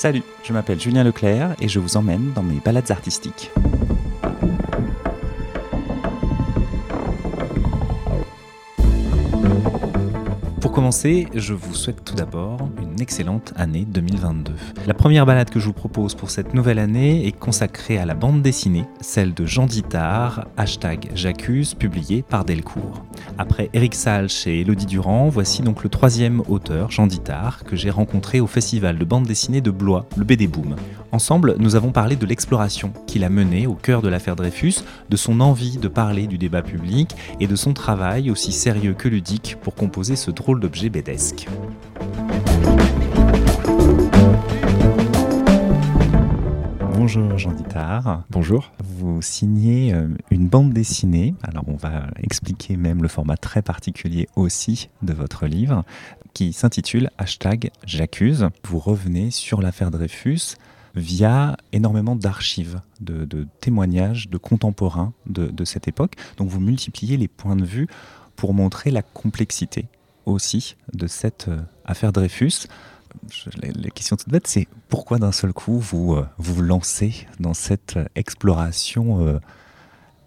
Salut, 0.00 0.22
je 0.44 0.54
m'appelle 0.54 0.80
Julien 0.80 1.04
Leclerc 1.04 1.56
et 1.60 1.68
je 1.68 1.78
vous 1.78 1.98
emmène 1.98 2.32
dans 2.32 2.42
mes 2.42 2.58
balades 2.64 2.90
artistiques. 2.90 3.50
Pour 10.62 10.72
commencer, 10.72 11.26
je 11.34 11.52
vous 11.52 11.74
souhaite 11.74 12.02
tout 12.02 12.14
d'abord 12.14 12.70
une 12.80 12.98
excellente 12.98 13.52
année 13.56 13.84
2022. 13.84 14.54
La 14.86 14.94
première 14.94 15.26
balade 15.26 15.50
que 15.50 15.60
je 15.60 15.66
vous 15.66 15.74
propose 15.74 16.14
pour 16.14 16.30
cette 16.30 16.54
nouvelle 16.54 16.78
année 16.78 17.26
est 17.26 17.38
consacrée 17.38 17.98
à 17.98 18.06
la 18.06 18.14
bande 18.14 18.40
dessinée, 18.40 18.86
celle 19.02 19.34
de 19.34 19.44
Jean 19.44 19.66
Dittard, 19.66 20.46
hashtag 20.56 21.10
J'accuse, 21.14 21.74
publiée 21.74 22.22
par 22.22 22.46
Delcourt. 22.46 23.04
Après 23.38 23.70
Eric 23.72 23.94
Salch 23.94 24.46
et 24.46 24.60
Elodie 24.60 24.86
Durand, 24.86 25.28
voici 25.28 25.62
donc 25.62 25.82
le 25.82 25.88
troisième 25.88 26.42
auteur, 26.48 26.90
Jean 26.90 27.06
Dittard, 27.06 27.64
que 27.64 27.76
j'ai 27.76 27.90
rencontré 27.90 28.40
au 28.40 28.46
festival 28.46 28.98
de 28.98 29.04
bande 29.04 29.26
dessinée 29.26 29.60
de 29.60 29.70
Blois, 29.70 30.06
le 30.16 30.24
BD 30.24 30.46
Boom. 30.46 30.76
Ensemble, 31.12 31.56
nous 31.58 31.76
avons 31.76 31.90
parlé 31.90 32.16
de 32.16 32.26
l'exploration 32.26 32.92
qu'il 33.06 33.24
a 33.24 33.28
menée 33.28 33.66
au 33.66 33.74
cœur 33.74 34.02
de 34.02 34.08
l'affaire 34.08 34.36
Dreyfus, 34.36 34.76
de 35.08 35.16
son 35.16 35.40
envie 35.40 35.78
de 35.78 35.88
parler 35.88 36.26
du 36.26 36.38
débat 36.38 36.62
public 36.62 37.14
et 37.40 37.46
de 37.46 37.56
son 37.56 37.72
travail 37.72 38.30
aussi 38.30 38.52
sérieux 38.52 38.94
que 38.94 39.08
ludique 39.08 39.56
pour 39.62 39.74
composer 39.74 40.16
ce 40.16 40.30
drôle 40.30 40.60
d'objet 40.60 40.88
bédesque. 40.88 41.46
Bonjour 47.12 47.38
Jean 47.38 47.52
Dittard. 47.52 48.22
Bonjour. 48.30 48.70
Vous 48.84 49.20
signez 49.20 49.92
euh, 49.92 50.06
une 50.30 50.46
bande 50.46 50.72
dessinée, 50.72 51.34
alors 51.42 51.64
on 51.66 51.74
va 51.74 52.06
expliquer 52.22 52.76
même 52.76 53.02
le 53.02 53.08
format 53.08 53.36
très 53.36 53.62
particulier 53.62 54.28
aussi 54.36 54.90
de 55.02 55.12
votre 55.12 55.46
livre, 55.48 55.84
qui 56.34 56.52
s'intitule 56.52 57.10
Hashtag 57.18 57.72
J'accuse. 57.84 58.46
Vous 58.62 58.78
revenez 58.78 59.32
sur 59.32 59.60
l'affaire 59.60 59.90
Dreyfus 59.90 60.54
via 60.94 61.56
énormément 61.72 62.14
d'archives, 62.14 62.80
de, 63.00 63.44
témoignages 63.60 64.28
de 64.28 64.38
contemporains 64.38 65.12
de, 65.26 65.48
de 65.48 65.64
cette 65.64 65.88
époque. 65.88 66.12
Donc 66.36 66.48
vous 66.48 66.60
multipliez 66.60 67.16
les 67.16 67.26
points 67.26 67.56
de 67.56 67.64
vue 67.64 67.88
pour 68.36 68.54
montrer 68.54 68.92
la 68.92 69.02
complexité 69.02 69.88
aussi 70.26 70.76
de 70.92 71.08
cette 71.08 71.48
euh, 71.48 71.58
affaire 71.84 72.12
Dreyfus. 72.12 72.68
La 73.62 73.90
question 73.90 74.16
toute 74.16 74.28
bête, 74.28 74.46
c'est 74.46 74.68
pourquoi 74.88 75.18
d'un 75.18 75.32
seul 75.32 75.52
coup 75.52 75.78
vous 75.78 76.14
euh, 76.14 76.26
vous 76.38 76.62
lancez 76.62 77.26
dans 77.38 77.54
cette 77.54 77.98
exploration 78.14 79.26
euh, 79.26 79.38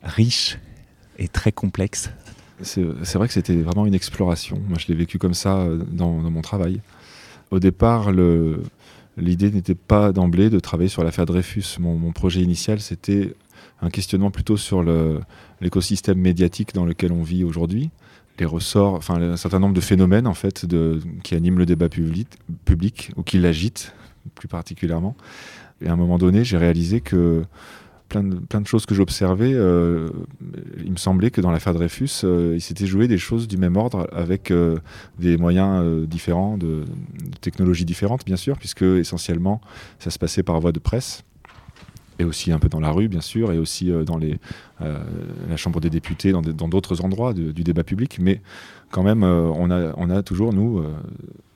riche 0.04 0.60
et 1.18 1.28
très 1.28 1.52
complexe? 1.52 2.12
C'est 2.62 3.16
vrai 3.16 3.28
que 3.28 3.34
c'était 3.34 3.62
vraiment 3.62 3.86
une 3.86 3.94
exploration. 3.96 4.62
Moi, 4.70 4.78
je 4.80 4.88
l'ai 4.88 4.96
vécu 4.96 5.18
comme 5.18 5.34
ça 5.34 5.68
dans, 5.92 6.12
mon 6.12 6.42
travail. 6.42 6.82
Au 7.52 7.60
départ, 7.60 8.10
l'idée 9.18 9.52
n'était 9.52 9.76
pas 9.76 10.14
d'emblée 10.14 10.50
de 10.50 10.60
travailler 10.60 10.88
sur 10.88 11.04
l'affaire 11.04 11.26
Dreyfus. 11.26 11.78
Mon, 11.80 12.12
projet 12.14 12.42
initial, 12.42 12.80
c'était 12.80 13.36
un 13.82 13.90
questionnement 13.90 14.32
plutôt 14.32 14.56
sur 14.56 14.82
l'écosystème 15.60 16.20
médiatique 16.20 16.74
dans 16.74 16.86
lequel 16.86 17.12
on 17.12 17.24
vit 17.24 17.44
aujourd'hui 17.44 17.90
les 18.40 18.46
ressorts, 18.46 18.94
enfin 18.94 19.22
un 19.22 19.38
certain 19.38 19.60
nombre 19.60 19.76
de 19.76 19.82
phénomènes 19.82 20.28
en 20.28 20.34
fait 20.34 20.66
qui 21.24 21.36
animent 21.36 21.60
le 21.60 21.66
débat 21.66 21.90
public, 21.90 23.12
ou 23.16 23.24
qui 23.24 23.38
l'agitent 23.38 23.94
plus 24.36 24.48
particulièrement. 24.48 25.16
Et 25.82 25.88
à 25.88 25.94
un 25.94 25.96
moment 25.96 26.18
donné, 26.18 26.44
j'ai 26.44 26.58
réalisé 26.58 27.02
que 27.02 27.44
plein 28.10 28.62
de, 28.62 28.68
choses 28.68 28.86
que 28.86 28.94
j'observais, 28.94 29.54
euh, 29.54 30.10
il 30.84 30.92
me 30.92 30.98
semblait 30.98 31.32
que 31.32 31.42
dans 31.42 31.52
l'affaire 31.52 31.74
Dreyfus, 31.74 32.22
euh, 32.24 32.54
il 32.56 32.62
s'était 32.62 32.86
joué 32.86 33.08
des 33.08 33.18
choses 33.18 33.48
du 33.48 33.58
même 33.58 33.76
ordre 33.76 34.08
avec 34.12 34.52
euh, 34.52 34.78
des 35.18 35.38
moyens 35.38 36.08
différents, 36.08 36.58
de, 36.58 36.84
technologies 37.42 37.86
différentes 37.86 38.26
bien 38.26 38.36
sûr, 38.36 38.58
puisque 38.58 38.84
essentiellement 38.84 39.62
ça 40.00 40.12
se 40.12 40.20
passait 40.20 40.44
par 40.44 40.60
voie 40.60 40.72
de 40.72 40.80
presse 40.80 41.24
et 42.20 42.24
aussi 42.24 42.52
un 42.52 42.60
peu 42.60 42.70
dans 42.70 42.80
la 42.80 42.92
rue, 42.92 43.08
bien 43.08 43.22
sûr, 43.22 43.52
et 43.52 43.58
aussi 43.58 43.92
euh, 43.92 44.04
dans 44.04 44.20
euh, 44.22 45.00
la 45.50 45.58
Chambre 45.58 45.80
des 45.80 45.90
députés, 45.90 46.32
dans 46.32 46.68
d'autres 46.68 47.04
endroits 47.04 47.34
du 47.34 47.64
débat 47.64 47.84
public. 47.84 48.18
Mais 48.20 48.42
quand 48.92 49.04
même, 49.04 49.24
euh, 49.24 49.50
on, 49.56 50.10
a, 50.10 50.24
toujours, 50.24 50.54
nous, 50.54 50.84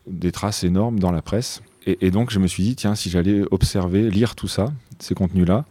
des 0.07 0.31
traces 0.31 0.63
énormes 0.63 0.99
dans 0.99 1.11
la 1.11 1.21
presse. 1.21 1.61
Et, 1.85 2.11
donc, 2.11 2.31
je 2.31 2.39
me 2.39 2.47
suis 2.47 2.63
dit, 2.63 2.75
tiens, 2.75 2.95
si 2.95 3.09
j'allais 3.09 3.43
observer, 3.51 4.09
lire 4.09 4.35
tout 4.35 4.47
ça, 4.47 4.73
ces 4.99 5.15
contenus-là, 5.15 5.65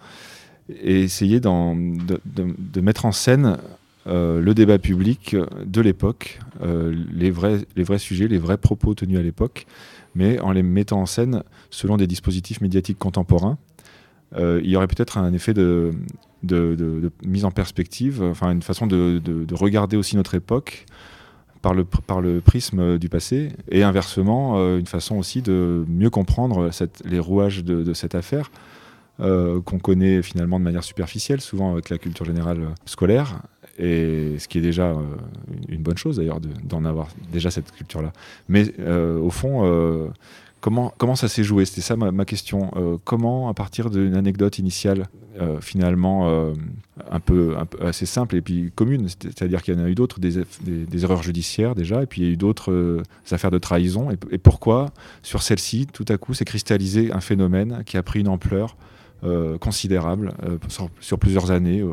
et 0.82 1.02
essayer 1.02 1.40
de, 1.40 2.80
mettre 2.80 3.04
en 3.04 3.12
scène 3.12 3.58
le 4.06 4.52
débat 4.52 4.78
public 4.78 5.36
de 5.64 5.80
l'époque, 5.82 6.38
les 6.62 7.30
vrais 7.30 7.98
sujets, 7.98 8.28
les 8.28 8.38
vrais 8.38 8.56
propos 8.56 8.94
tenus 8.94 9.18
à 9.18 9.22
l'époque, 9.22 9.66
mais 10.14 10.40
en 10.40 10.52
les 10.52 10.62
mettant 10.62 11.02
en 11.02 11.06
scène 11.06 11.42
selon 11.70 11.98
des 11.98 12.06
dispositifs 12.06 12.62
médiatiques 12.62 12.98
contemporains 12.98 13.58
euh, 14.34 14.60
il 14.62 14.70
y 14.70 14.76
aurait 14.76 14.88
peut-être 14.88 15.18
un 15.18 15.32
effet 15.32 15.54
de, 15.54 15.92
mise 17.24 17.44
en 17.44 17.50
perspective, 17.50 18.22
enfin 18.22 18.50
une 18.52 18.62
façon 18.62 18.86
de, 18.86 19.20
regarder 19.52 19.96
aussi 19.96 20.16
notre 20.16 20.34
époque 20.34 20.86
par 21.62 21.74
le, 21.74 22.40
prisme 22.40 22.98
du 22.98 23.08
passé, 23.08 23.50
et 23.70 23.82
inversement, 23.82 24.58
euh, 24.58 24.78
une 24.78 24.86
façon 24.86 25.16
aussi 25.16 25.42
de 25.42 25.84
mieux 25.88 26.10
comprendre 26.10 26.70
les 27.04 27.18
rouages 27.18 27.64
de, 27.64 27.92
cette 27.94 28.14
affaire. 28.14 28.50
Euh, 29.18 29.62
qu'on 29.62 29.78
connaît 29.78 30.20
finalement 30.20 30.58
de 30.58 30.64
manière 30.64 30.84
superficielle, 30.84 31.40
souvent 31.40 31.72
avec 31.72 31.88
la 31.88 31.96
culture 31.96 32.26
générale 32.26 32.74
scolaire, 32.84 33.40
et 33.78 34.34
ce 34.38 34.46
qui 34.46 34.58
est 34.58 34.60
déjà 34.60 34.94
une 35.70 35.82
bonne 35.82 35.96
chose 35.96 36.18
d'ailleurs 36.18 36.38
d'en 36.38 36.84
avoir 36.84 37.08
déjà 37.32 37.50
cette 37.50 37.72
culture-là. 37.72 38.12
Mais 38.50 38.74
au 38.78 39.30
fond, 39.30 40.12
Comment, 40.60 41.14
ça 41.14 41.28
s'est 41.28 41.44
joué? 41.44 41.64
C'était 41.64 41.80
ça 41.80 41.96
ma, 41.96 42.24
question. 42.24 42.70
Euh, 42.76 42.96
comment, 43.04 43.48
à 43.48 43.54
partir 43.54 43.88
d'une 43.88 44.16
anecdote 44.16 44.58
initiale, 44.58 45.06
euh, 45.40 45.60
finalement 45.60 46.28
euh, 46.28 46.54
un, 47.10 47.20
peu, 47.20 47.54
assez 47.80 48.06
simple 48.06 48.36
et 48.36 48.40
puis 48.40 48.72
commune, 48.74 49.06
c'est-à-dire 49.08 49.62
qu'il 49.62 49.74
y 49.74 49.76
en 49.80 49.84
a 49.84 49.88
eu 49.88 49.94
d'autres, 49.94 50.18
des, 50.18 51.04
erreurs 51.04 51.22
judiciaires 51.22 51.74
déjà, 51.74 52.02
et 52.02 52.06
puis 52.06 52.22
il 52.22 52.24
y 52.26 52.30
a 52.30 52.32
eu 52.32 52.36
d'autres 52.36 53.02
affaires 53.30 53.50
de 53.50 53.58
trahison, 53.58 54.08
et, 54.10 54.38
pourquoi 54.38 54.86
sur 55.22 55.42
celle-ci, 55.42 55.86
tout 55.92 56.06
à 56.08 56.16
coup, 56.16 56.34
s'est 56.34 56.44
cristallisé 56.44 57.12
un 57.12 57.20
phénomène 57.20 57.82
qui 57.86 57.96
a 57.96 58.02
pris 58.02 58.20
une 58.20 58.28
ampleur 58.28 58.76
considérable 59.60 60.32
sur, 61.00 61.18
plusieurs 61.18 61.50
années 61.50 61.84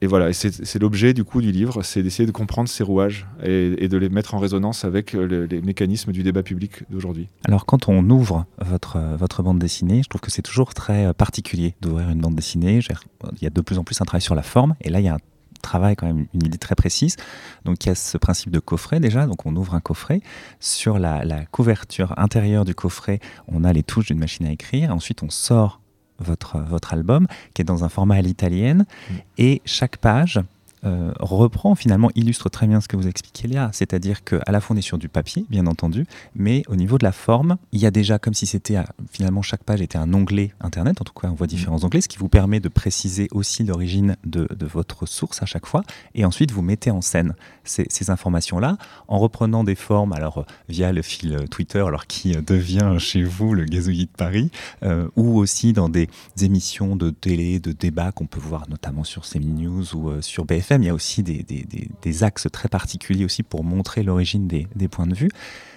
et 0.00 0.06
voilà, 0.06 0.32
c'est 0.32 0.78
l'objet 0.78 1.12
du 1.12 1.24
coup 1.24 1.40
du 1.40 1.50
livre, 1.50 1.82
c'est 1.82 2.04
d'essayer 2.04 2.26
de 2.26 2.30
comprendre 2.32 2.68
ces 2.68 2.84
rouages 2.84 3.26
et, 3.42 3.88
de 3.88 3.96
les 3.96 4.08
mettre 4.08 4.34
en 4.34 4.38
résonance 4.38 4.84
avec 4.84 5.14
euh, 5.14 5.46
les 5.48 5.60
mécanismes 5.60 6.12
du 6.12 6.22
débat 6.22 6.44
public 6.44 6.84
d'aujourd'hui. 6.88 7.28
Alors 7.44 7.66
quand 7.66 7.88
on 7.88 8.08
ouvre 8.08 8.46
votre, 8.58 8.98
votre 9.16 9.42
bande 9.42 9.58
dessinée, 9.58 10.02
je 10.04 10.08
trouve 10.08 10.20
que 10.20 10.30
c'est 10.30 10.42
toujours 10.42 10.72
très 10.72 11.06
euh, 11.06 11.12
particulier 11.12 11.74
d'ouvrir 11.80 12.10
une 12.10 12.20
bande 12.20 12.36
dessinée. 12.36 12.80
Il 12.80 13.42
y 13.42 13.46
a 13.46 13.50
de 13.50 13.60
plus 13.60 13.78
en 13.78 13.84
plus 13.84 14.00
un 14.00 14.04
travail 14.04 14.22
sur 14.22 14.36
la 14.36 14.42
forme, 14.42 14.76
et 14.82 14.90
là 14.90 15.00
il 15.00 15.06
y 15.06 15.08
a 15.08 15.14
un 15.14 15.20
travail 15.62 15.96
quand 15.96 16.06
même, 16.06 16.26
une 16.32 16.46
idée 16.46 16.58
très 16.58 16.76
précise. 16.76 17.16
Donc 17.64 17.84
il 17.84 17.88
y 17.88 17.90
a 17.90 17.96
ce 17.96 18.18
principe 18.18 18.52
de 18.52 18.60
coffret 18.60 19.00
déjà, 19.00 19.26
donc 19.26 19.46
on 19.46 19.56
ouvre 19.56 19.74
un 19.74 19.80
coffret. 19.80 20.20
Sur 20.60 21.00
la, 21.00 21.24
la 21.24 21.44
couverture 21.46 22.14
intérieure 22.18 22.64
du 22.64 22.74
coffret, 22.74 23.18
on 23.48 23.64
a 23.64 23.72
les 23.72 23.82
touches 23.82 24.06
d'une 24.06 24.20
machine 24.20 24.46
à 24.46 24.52
écrire, 24.52 24.94
ensuite 24.94 25.24
on 25.24 25.30
sort 25.30 25.80
votre, 26.18 26.58
votre 26.58 26.92
album, 26.92 27.26
qui 27.54 27.62
est 27.62 27.64
dans 27.64 27.84
un 27.84 27.88
format 27.88 28.16
à 28.16 28.22
l'italienne. 28.22 28.84
Mm. 28.88 29.14
Et 29.38 29.62
chaque 29.64 29.96
page 29.98 30.40
euh, 30.84 31.12
reprend 31.18 31.74
finalement, 31.74 32.10
illustre 32.14 32.48
très 32.48 32.66
bien 32.66 32.80
ce 32.80 32.88
que 32.88 32.96
vous 32.96 33.06
expliquez 33.06 33.48
là. 33.48 33.70
C'est-à-dire 33.72 34.24
qu'à 34.24 34.50
la 34.50 34.60
fois 34.60 34.76
on 34.76 34.78
est 34.78 34.82
sur 34.82 34.98
du 34.98 35.08
papier, 35.08 35.44
bien 35.50 35.66
entendu, 35.66 36.06
mais 36.34 36.62
au 36.68 36.76
niveau 36.76 36.98
de 36.98 37.04
la 37.04 37.12
forme, 37.12 37.56
il 37.72 37.80
y 37.80 37.86
a 37.86 37.90
déjà 37.90 38.18
comme 38.18 38.34
si 38.34 38.46
c'était 38.46 38.76
euh, 38.76 38.82
finalement 39.10 39.42
chaque 39.42 39.64
page 39.64 39.80
était 39.80 39.98
un 39.98 40.12
onglet 40.14 40.52
internet. 40.60 41.00
En 41.00 41.04
tout 41.04 41.12
cas, 41.12 41.28
on 41.28 41.34
voit 41.34 41.46
mm. 41.46 41.50
différents 41.50 41.84
onglets, 41.84 42.00
ce 42.00 42.08
qui 42.08 42.18
vous 42.18 42.28
permet 42.28 42.60
de 42.60 42.68
préciser 42.68 43.28
aussi 43.32 43.64
l'origine 43.64 44.16
de, 44.24 44.46
votre 44.60 45.06
source 45.06 45.42
à 45.42 45.46
chaque 45.46 45.66
fois. 45.66 45.82
Et 46.14 46.24
ensuite, 46.24 46.50
vous 46.52 46.62
mettez 46.62 46.90
en 46.90 47.00
scène 47.00 47.34
ces, 47.64 48.10
informations-là 48.10 48.78
en 49.08 49.18
reprenant 49.18 49.64
des 49.64 49.74
formes, 49.74 50.12
alors 50.12 50.46
via 50.68 50.92
le 50.92 51.02
fil 51.02 51.44
Twitter, 51.50 51.80
alors 51.80 52.06
qui 52.06 52.32
devient 52.32 52.96
chez 52.98 53.22
vous 53.22 53.54
le 53.54 53.64
gazouillis 53.64 54.06
de 54.06 54.16
Paris, 54.16 54.50
euh, 54.82 55.08
ou 55.16 55.38
aussi 55.38 55.72
dans 55.72 55.88
des, 55.88 56.08
émissions 56.40 56.96
de 56.96 57.10
télé, 57.10 57.58
de 57.58 57.72
débat 57.72 58.12
qu'on 58.12 58.26
peut 58.26 58.40
voir 58.40 58.68
notamment 58.68 59.04
sur 59.04 59.22
CNews 59.22 59.94
ou 59.94 60.22
sur 60.22 60.44
BFM 60.44 60.67
il 60.76 60.84
y 60.84 60.88
a 60.88 60.94
aussi 60.94 61.22
des, 61.22 62.22
axes 62.22 62.48
très 62.52 62.68
particuliers 62.68 63.24
aussi 63.24 63.42
pour 63.42 63.64
montrer 63.64 64.02
l'origine 64.02 64.46
des, 64.48 64.88
points 64.88 65.06
de 65.06 65.14
vue. 65.14 65.30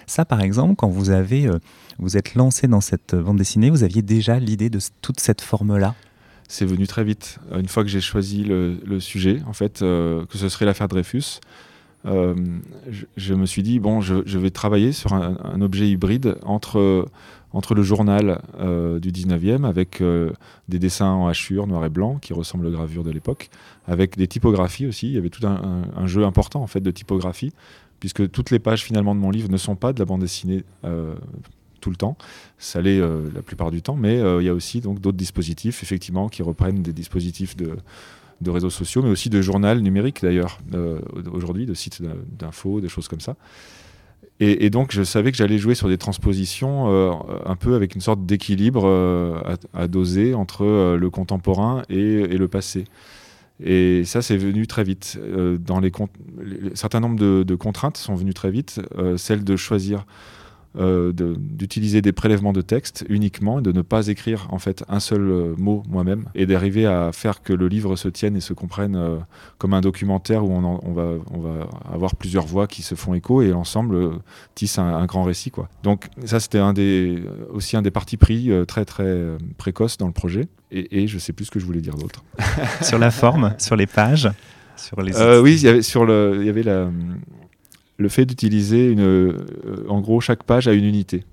Ça, 0.06 0.24
par 0.24 0.40
exemple, 0.40 0.74
quand 0.76 0.88
vous 0.88 1.10
avez 1.10 1.46
euh, 1.46 1.58
vous 1.98 2.16
êtes 2.16 2.34
lancé 2.34 2.66
dans 2.66 2.80
cette 2.80 3.14
bande 3.14 3.38
dessinée, 3.38 3.70
vous 3.70 3.84
aviez 3.84 4.02
déjà 4.02 4.38
l'idée 4.38 4.70
de 4.70 4.80
toute 5.00 5.20
cette 5.20 5.40
forme-là? 5.40 5.94
C'est 6.48 6.66
venu 6.66 6.86
très 6.86 7.04
vite. 7.04 7.38
Une 7.54 7.68
fois 7.68 7.82
que 7.82 7.88
j'ai 7.88 8.00
choisi 8.00 8.44
le, 8.44 9.00
sujet, 9.00 9.40
en 9.46 9.52
fait, 9.52 9.80
euh, 9.80 10.26
que 10.26 10.36
ce 10.36 10.48
serait 10.48 10.66
l'affaire 10.66 10.88
Dreyfus, 10.88 11.40
euh, 12.04 12.34
je, 13.16 13.34
me 13.34 13.46
suis 13.46 13.62
dit, 13.62 13.78
bon, 13.78 14.00
je, 14.00 14.38
vais 14.38 14.50
travailler 14.50 14.92
sur 14.92 15.12
un, 15.12 15.60
objet 15.60 15.88
hybride 15.88 16.36
entre, 16.42 17.06
entre 17.52 17.74
le 17.74 17.82
journal 17.82 18.42
euh, 18.58 18.98
du 18.98 19.12
19e, 19.12 19.64
avec 19.64 20.00
euh, 20.00 20.30
des 20.68 20.78
dessins 20.78 21.10
en 21.10 21.28
hachure, 21.28 21.66
noir 21.66 21.84
et 21.84 21.90
blanc, 21.90 22.18
qui 22.20 22.32
ressemblent 22.32 22.66
aux 22.66 22.72
gravures 22.72 23.04
de 23.04 23.10
l'époque, 23.10 23.50
avec 23.86 24.16
des 24.16 24.26
typographies 24.26 24.86
aussi. 24.86 25.08
Il 25.08 25.14
y 25.14 25.18
avait 25.18 25.30
tout 25.30 25.46
un, 25.46 26.06
jeu 26.06 26.24
important 26.24 26.62
en 26.62 26.66
fait 26.66 26.80
de 26.80 26.90
typographie, 26.90 27.52
puisque 28.00 28.30
toutes 28.30 28.50
les 28.50 28.58
pages 28.58 28.82
finalement 28.82 29.14
de 29.14 29.20
mon 29.20 29.30
livre 29.30 29.50
ne 29.50 29.56
sont 29.56 29.76
pas 29.76 29.92
de 29.92 29.98
la 29.98 30.04
bande 30.04 30.20
dessinée 30.20 30.64
tout 31.80 31.90
le 31.90 31.96
temps. 31.96 32.16
Ça 32.58 32.80
l'est 32.80 33.00
la 33.00 33.42
plupart 33.42 33.70
du 33.70 33.82
temps, 33.82 33.96
mais 33.96 34.18
il 34.40 34.44
y 34.44 34.48
a 34.48 34.54
aussi 34.54 34.80
donc 34.80 35.00
d'autres 35.00 35.16
dispositifs, 35.16 35.82
effectivement, 35.84 36.28
qui 36.28 36.42
reprennent 36.42 36.82
des 36.82 36.92
dispositifs 36.92 37.56
de, 37.56 37.76
de 38.42 38.50
réseaux 38.50 38.70
sociaux, 38.70 39.02
mais 39.02 39.10
aussi 39.10 39.30
de 39.30 39.40
journal 39.40 39.80
numérique 39.80 40.22
d'ailleurs, 40.22 40.58
aujourd'hui, 41.32 41.66
de 41.66 41.74
sites 41.74 42.02
d'infos, 42.38 42.80
des 42.80 42.88
choses 42.88 43.08
comme 43.08 43.20
ça. 43.20 43.36
Et, 44.44 44.70
donc, 44.70 44.90
je 44.90 45.04
savais 45.04 45.30
que 45.30 45.38
j'allais 45.38 45.58
jouer 45.58 45.76
sur 45.76 45.88
des 45.88 45.98
transpositions 45.98 46.90
euh, 46.90 47.12
un 47.46 47.54
peu 47.54 47.76
avec 47.76 47.94
une 47.94 48.00
sorte 48.00 48.26
d'équilibre 48.26 48.82
euh, 48.86 49.40
à, 49.72 49.86
doser 49.86 50.34
entre 50.34 50.64
euh, 50.64 50.96
le 50.96 51.10
contemporain 51.10 51.82
et, 51.88 52.26
le 52.26 52.48
passé. 52.48 52.86
Et 53.64 54.02
ça, 54.04 54.20
c'est 54.20 54.36
venu 54.36 54.66
très 54.66 54.82
vite. 54.82 55.16
dans 55.60 55.78
les, 55.78 55.92
certains 56.74 56.98
nombres 56.98 57.20
de, 57.20 57.44
de, 57.44 57.54
contraintes 57.54 57.96
sont 57.96 58.16
venues 58.16 58.34
très 58.34 58.50
vite. 58.50 58.80
celle 59.16 59.44
de 59.44 59.54
choisir 59.54 60.06
euh, 60.78 61.12
d'utiliser 61.12 62.00
des 62.00 62.12
prélèvements 62.12 62.54
de 62.54 62.62
texte 62.62 63.04
uniquement 63.10 63.58
et 63.58 63.62
de 63.62 63.72
ne 63.72 63.82
pas 63.82 64.06
écrire 64.06 64.46
en 64.50 64.58
fait 64.58 64.84
un 64.88 65.00
seul 65.00 65.20
euh, 65.20 65.54
mot 65.58 65.82
moi-même 65.86 66.30
et 66.34 66.46
d'arriver 66.46 66.86
à 66.86 67.12
faire 67.12 67.42
que 67.42 67.52
le 67.52 67.68
livre 67.68 67.94
se 67.94 68.08
tienne 68.08 68.36
et 68.36 68.40
se 68.40 68.54
comprenne 68.54 68.96
euh, 68.96 69.18
comme 69.58 69.74
un 69.74 69.82
documentaire 69.82 70.46
où 70.46 70.50
on, 70.50 70.80
on, 70.82 70.92
va, 70.94 71.10
on 71.30 71.40
va 71.40 71.68
avoir 71.92 72.16
plusieurs 72.16 72.46
voix 72.46 72.66
qui 72.66 72.80
se 72.80 72.94
font 72.94 73.12
écho 73.12 73.42
et 73.42 73.52
ensemble 73.52 74.12
tissent 74.54 74.78
un, 74.78 75.04
grand 75.04 75.24
récit 75.24 75.50
quoi. 75.50 75.68
Donc 75.82 76.08
ça 76.24 76.40
c'était 76.40 76.58
un 76.58 76.72
des 76.72 77.22
aussi 77.50 77.76
un 77.76 77.82
des 77.82 77.90
partis 77.90 78.16
pris 78.16 78.50
très 78.66 78.86
très 78.86 79.14
précoce 79.58 79.98
dans 79.98 80.06
le 80.06 80.14
projet 80.14 80.48
et, 80.70 81.02
et 81.02 81.06
je 81.06 81.18
sais 81.18 81.34
plus 81.34 81.44
ce 81.44 81.50
que 81.50 81.60
je 81.60 81.66
voulais 81.66 81.82
dire 81.82 81.96
d'autre. 81.96 82.24
sur 82.80 82.98
la 82.98 83.10
forme, 83.10 83.54
sur 83.58 83.76
les 83.76 83.86
pages, 83.86 84.30
sur 84.78 85.02
les. 85.02 85.12
oui, 85.40 85.56
il 85.56 85.62
y 85.64 85.68
avait 85.68 85.82
sur 85.82 86.06
le 86.06 86.38
il 86.40 86.46
y 86.46 86.48
avait 86.48 86.62
la 86.62 86.88
le 88.02 88.08
fait 88.08 88.26
d'utiliser 88.26 88.90
une, 88.90 89.00
euh, 89.00 89.36
en 89.88 90.00
gros 90.00 90.20
chaque 90.20 90.42
page 90.42 90.68
a 90.68 90.72
une 90.72 90.84
unité. 90.84 91.24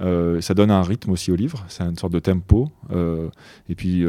Euh, 0.00 0.40
ça 0.40 0.54
donne 0.54 0.72
un 0.72 0.82
rythme 0.82 1.12
aussi 1.12 1.30
au 1.30 1.36
livre, 1.36 1.64
c'est 1.68 1.84
une 1.84 1.96
sorte 1.96 2.12
de 2.12 2.18
tempo. 2.18 2.70
Euh, 2.90 3.28
et 3.68 3.74
puis 3.74 4.04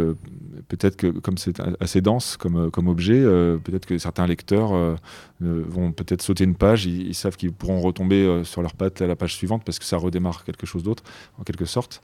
peut-être 0.67 0.95
que 0.95 1.07
comme 1.07 1.37
c'est 1.37 1.61
assez 1.79 2.01
dense 2.01 2.37
comme, 2.37 2.87
objet, 2.87 3.21
peut-être 3.63 3.85
que 3.85 3.97
certains 3.97 4.25
lecteurs 4.25 4.97
vont 5.41 5.91
peut-être 5.91 6.21
sauter 6.21 6.43
une 6.45 6.55
page, 6.55 6.85
ils, 6.85 7.13
savent 7.13 7.35
qu'ils 7.35 7.51
pourront 7.51 7.81
retomber 7.81 8.41
sur 8.45 8.61
leur 8.61 8.73
patte 8.73 9.01
à 9.01 9.07
la 9.07 9.15
page 9.15 9.35
suivante 9.35 9.63
parce 9.65 9.79
que 9.79 9.85
ça 9.85 9.97
redémarre 9.97 10.43
quelque 10.43 10.65
chose 10.65 10.83
d'autre, 10.83 11.03
en 11.37 11.43
quelque 11.43 11.65
sorte. 11.65 12.01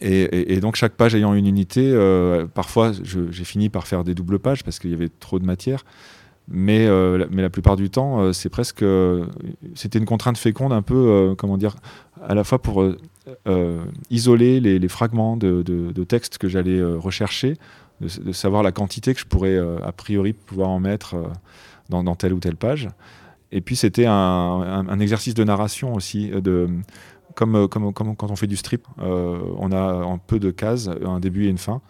Et, 0.00 0.60
donc 0.60 0.76
chaque 0.76 0.94
page 0.94 1.14
ayant 1.14 1.34
une 1.34 1.46
unité, 1.46 1.92
parfois 2.54 2.92
j'ai 3.02 3.44
fini 3.44 3.68
par 3.68 3.86
faire 3.86 4.02
des 4.02 4.14
doubles 4.14 4.38
pages 4.38 4.64
parce 4.64 4.78
qu'il 4.78 4.90
y 4.90 4.94
avait 4.94 5.10
trop 5.10 5.38
de 5.38 5.44
matière. 5.44 5.84
Mais, 6.50 6.86
euh, 6.86 7.26
mais 7.30 7.42
la 7.42 7.50
plupart 7.50 7.76
du 7.76 7.90
temps, 7.90 8.20
euh, 8.20 8.32
c'est 8.32 8.48
presque. 8.48 8.84
C'était 9.74 9.98
une 9.98 10.06
contrainte 10.06 10.38
féconde, 10.38 10.72
un 10.72 10.82
peu, 10.82 10.94
euh, 10.94 11.34
comment 11.34 11.58
dire, 11.58 11.76
à 12.26 12.34
la 12.34 12.42
fois 12.42 12.60
pour 12.60 12.84
isoler 14.08 14.60
les, 14.60 14.88
fragments 14.88 15.36
de, 15.36 15.62
de, 15.62 16.04
texte 16.04 16.38
que 16.38 16.48
j'allais 16.48 16.82
rechercher, 16.82 17.58
de, 18.00 18.32
savoir 18.32 18.62
la 18.62 18.72
quantité 18.72 19.12
que 19.12 19.20
je 19.20 19.26
pourrais 19.26 19.58
a 19.58 19.92
priori 19.92 20.32
pouvoir 20.32 20.70
en 20.70 20.80
mettre 20.80 21.16
dans, 21.90 22.14
telle 22.14 22.32
ou 22.32 22.40
telle 22.40 22.56
page. 22.56 22.88
Et 23.52 23.60
puis 23.60 23.76
c'était 23.76 24.06
un, 24.06 25.00
exercice 25.00 25.34
de 25.34 25.44
narration 25.44 25.94
aussi, 25.94 26.30
de, 26.30 26.68
comme, 27.34 27.68
comme, 27.68 27.92
comme, 27.92 28.16
quand 28.16 28.30
on 28.30 28.36
fait 28.36 28.46
du 28.46 28.56
strip, 28.56 28.86
on 28.98 29.70
a 29.72 29.82
un 29.82 30.16
peu 30.16 30.38
de 30.38 30.50
cases, 30.50 30.88
un 31.04 31.20
début 31.20 31.44
et 31.44 31.48
une 31.48 31.58
fin. 31.58 31.82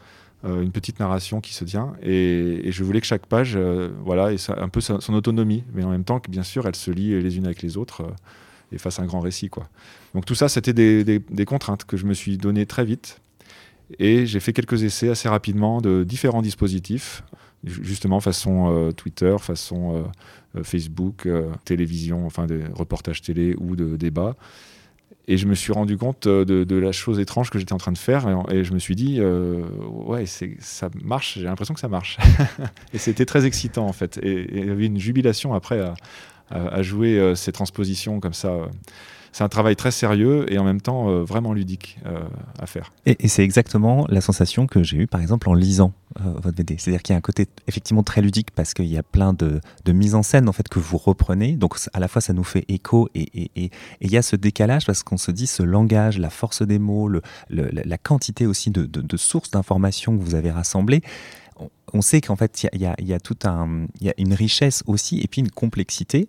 Euh, 0.45 0.63
une 0.63 0.71
petite 0.71 1.01
narration 1.01 1.41
qui 1.41 1.53
se 1.53 1.65
tient. 1.65 1.95
Et, 2.01 2.71
je 2.71 2.85
voulais 2.85 3.01
que 3.01 3.07
chaque 3.09 3.27
page 3.27 3.55
euh, 3.57 3.91
voilà, 4.05 4.33
ait 4.33 4.51
un 4.51 4.69
peu 4.69 4.81
son, 4.81 5.13
autonomie, 5.13 5.65
mais 5.75 5.83
en 5.83 5.91
même 5.91 6.05
temps 6.05 6.21
que 6.21 6.31
bien 6.31 6.45
sûr 6.45 6.69
elle 6.69 6.77
se 6.77 6.93
lie 6.93 7.21
les 7.21 7.39
unes 7.39 7.47
avec 7.47 7.61
les 7.61 7.77
autres 7.77 8.03
euh, 8.03 8.71
et 8.71 8.79
fasse 8.79 9.01
un 9.01 9.07
grand 9.07 9.19
récit. 9.19 9.49
Quoi. 9.49 9.69
Donc 10.15 10.27
tout 10.27 10.37
ça, 10.37 10.49
c'était 10.49 10.73
des, 10.73 11.45
contraintes 11.45 11.85
que 11.85 11.97
je 11.97 12.07
me 12.07 12.15
suis 12.15 12.39
donné 12.39 12.67
très 12.67 12.85
vite. 12.85 13.21
Et 13.99 14.27
j'ai 14.27 14.39
fait 14.39 14.53
quelques 14.53 14.85
essais 14.85 15.09
assez 15.09 15.29
rapidement 15.29 15.81
de 15.81 16.05
différents 16.05 16.43
dispositifs, 16.43 17.25
justement 17.65 18.21
façon 18.21 18.93
Twitter, 18.95 19.35
façon 19.41 20.05
Facebook, 20.63 21.27
télévision, 21.65 22.27
enfin 22.27 22.47
des 22.47 22.65
reportages 22.75 23.23
télé 23.23 23.55
ou 23.59 23.77
de 23.77 23.97
débats. 23.97 24.37
Et 25.31 25.37
je 25.37 25.47
me 25.47 25.55
suis 25.55 25.73
rendu 25.73 25.99
compte 25.99 26.27
euh, 26.27 26.45
de, 26.47 26.77
la 26.77 26.91
chose 26.91 27.21
étrange 27.21 27.51
que 27.51 27.59
j'étais 27.59 27.75
en 27.75 27.79
train 27.79 27.93
de 27.93 27.99
faire. 27.99 28.27
Et, 28.51 28.65
je 28.65 28.73
me 28.73 28.79
suis 28.79 28.97
dit, 28.97 29.19
euh, 29.21 29.63
ouais, 29.91 30.25
ça 30.27 30.89
marche, 31.05 31.35
j'ai 31.35 31.45
l'impression 31.45 31.75
que 31.75 31.81
ça 31.81 31.89
marche. 31.89 32.17
et 32.95 32.99
c'était 32.99 33.27
très 33.27 33.45
excitant, 33.45 33.87
en 33.87 33.93
fait. 33.93 34.19
Et, 34.23 34.49
il 34.51 34.67
y 34.67 34.71
avait 34.71 34.87
une 34.87 34.99
jubilation 34.99 35.53
après 35.53 35.81
à, 36.51 36.83
jouer 36.83 37.19
euh, 37.19 37.35
ces 37.35 37.53
transpositions 37.53 38.21
comme 38.21 38.33
ça 38.33 38.55
c'est 39.33 39.45
un 39.45 39.49
travail 39.49 39.77
très 39.77 39.91
sérieux 39.91 40.53
et 40.53 40.59
en 40.59 40.65
même 40.65 40.81
temps 40.81 41.09
euh, 41.09 41.23
vraiment 41.23 41.53
ludique 41.53 41.99
euh, 42.07 42.21
à 42.59 42.67
faire. 42.67 42.93
Et, 43.07 43.29
c'est 43.29 43.45
exactement 43.45 44.07
la 44.09 44.21
sensation 44.21 44.67
que 44.67 44.83
j'ai 44.83 44.97
eue 44.97 45.07
par 45.07 45.21
exemple 45.21 45.49
en 45.49 45.55
lisant 45.55 45.93
euh, 46.21 46.33
votre 46.41 46.57
BD. 46.57 46.77
C'est-à-dire 46.79 47.03
qu'il 47.03 47.13
y 47.13 47.17
a 47.17 47.19
un 47.19 47.23
côté 47.23 47.47
effectivement 47.67 48.03
très 48.03 48.23
ludique 48.23 48.51
parce 48.53 48.75
qu'il 48.75 48.87
y 48.87 48.99
a 48.99 49.03
plein 49.03 49.33
de, 49.33 49.61
de 49.85 49.93
mises 49.93 50.15
en 50.15 50.23
scène 50.23 50.49
en 50.49 50.53
fait 50.53 50.69
que 50.69 50.79
vous 50.79 50.99
reprenez. 50.99 51.57
Donc 51.57 51.77
à 51.93 52.01
la 52.01 52.09
fois 52.09 52.21
ça 52.21 52.33
nous 52.33 52.45
fait 52.45 52.65
écho 52.69 53.09
et 53.15 53.71
il 54.01 54.11
y 54.11 54.17
a 54.17 54.23
ce 54.23 54.37
décalage 54.37 54.87
parce 54.87 55.03
qu'on 55.03 55.19
se 55.19 55.31
dit 55.31 55.47
ce 55.47 55.63
langage, 55.63 56.19
la 56.19 56.31
force 56.31 56.63
des 56.63 56.79
mots, 56.79 57.09
le, 57.09 57.23
la 57.51 57.99
quantité 57.99 58.47
aussi 58.47 58.71
de, 58.71 58.87
de, 58.87 59.01
de 59.01 59.17
sources 59.17 59.51
d'informations 59.51 60.17
que 60.17 60.23
vous 60.23 60.35
avez 60.35 60.51
rassemblées 60.51 61.03
on 61.93 62.03
sait 62.03 62.21
qu'en 62.21 62.37
fait, 62.37 62.67
il 62.73 62.81
y, 62.81 63.13
a, 63.13 63.21
tout 63.21 63.37
un, 63.45 63.87
y 64.01 64.09
a 64.09 64.15
une 64.19 64.35
richesse 64.35 64.83
aussi 64.87 65.21
et 65.21 65.27
puis 65.27 65.41
une 65.41 65.51
complexité. 65.51 66.29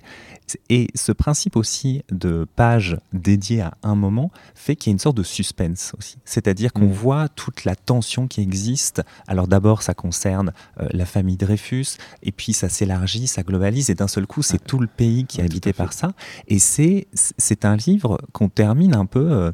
Et 0.70 0.88
ce 0.96 1.12
principe 1.12 1.56
aussi 1.56 2.04
de 2.12 2.48
page 2.56 2.98
dédiée 3.14 3.62
à 3.62 3.74
un 3.84 3.96
moment 3.96 4.31
fait 4.56 4.76
qu'il 4.76 4.90
y 4.90 4.92
a 4.92 4.94
une 4.94 5.00
sorte 5.00 5.18
de 5.18 5.24
suspense 5.24 5.94
aussi. 5.98 6.18
C'est-à-dire 6.26 6.74
qu'on 6.74 6.88
mm. 6.88 6.92
voit 6.92 7.30
toute 7.30 7.66
la 7.66 7.76
tension 7.76 8.28
qui 8.28 8.42
existe. 8.42 9.02
Alors 9.28 9.48
d'abord, 9.48 9.81
ça 9.81 9.94
concerne 9.94 10.54
euh, 10.80 10.88
la 10.92 11.06
famille 11.06 11.38
Dreyfus, 11.38 11.98
et 12.24 12.32
puis 12.32 12.54
ça 12.54 12.70
s'élargit, 12.70 13.28
ça 13.28 13.44
globalise, 13.44 13.90
et 13.90 13.96
d'un 13.96 14.08
seul 14.08 14.28
coup, 14.28 14.42
c'est 14.42 14.64
tout 14.64 14.80
le 14.80 14.88
pays 14.88 15.25
qui 15.25 15.42
est 15.42 15.44
habité 15.44 15.74
par 15.74 15.94
ça. 15.94 16.14
Et 16.48 16.60
c'est 16.60 17.66
un 17.66 17.75
livre 17.75 18.20
qu'on 18.32 18.50
termine 18.50 18.96
un 18.96 19.06
peu, 19.06 19.32
euh, 19.32 19.52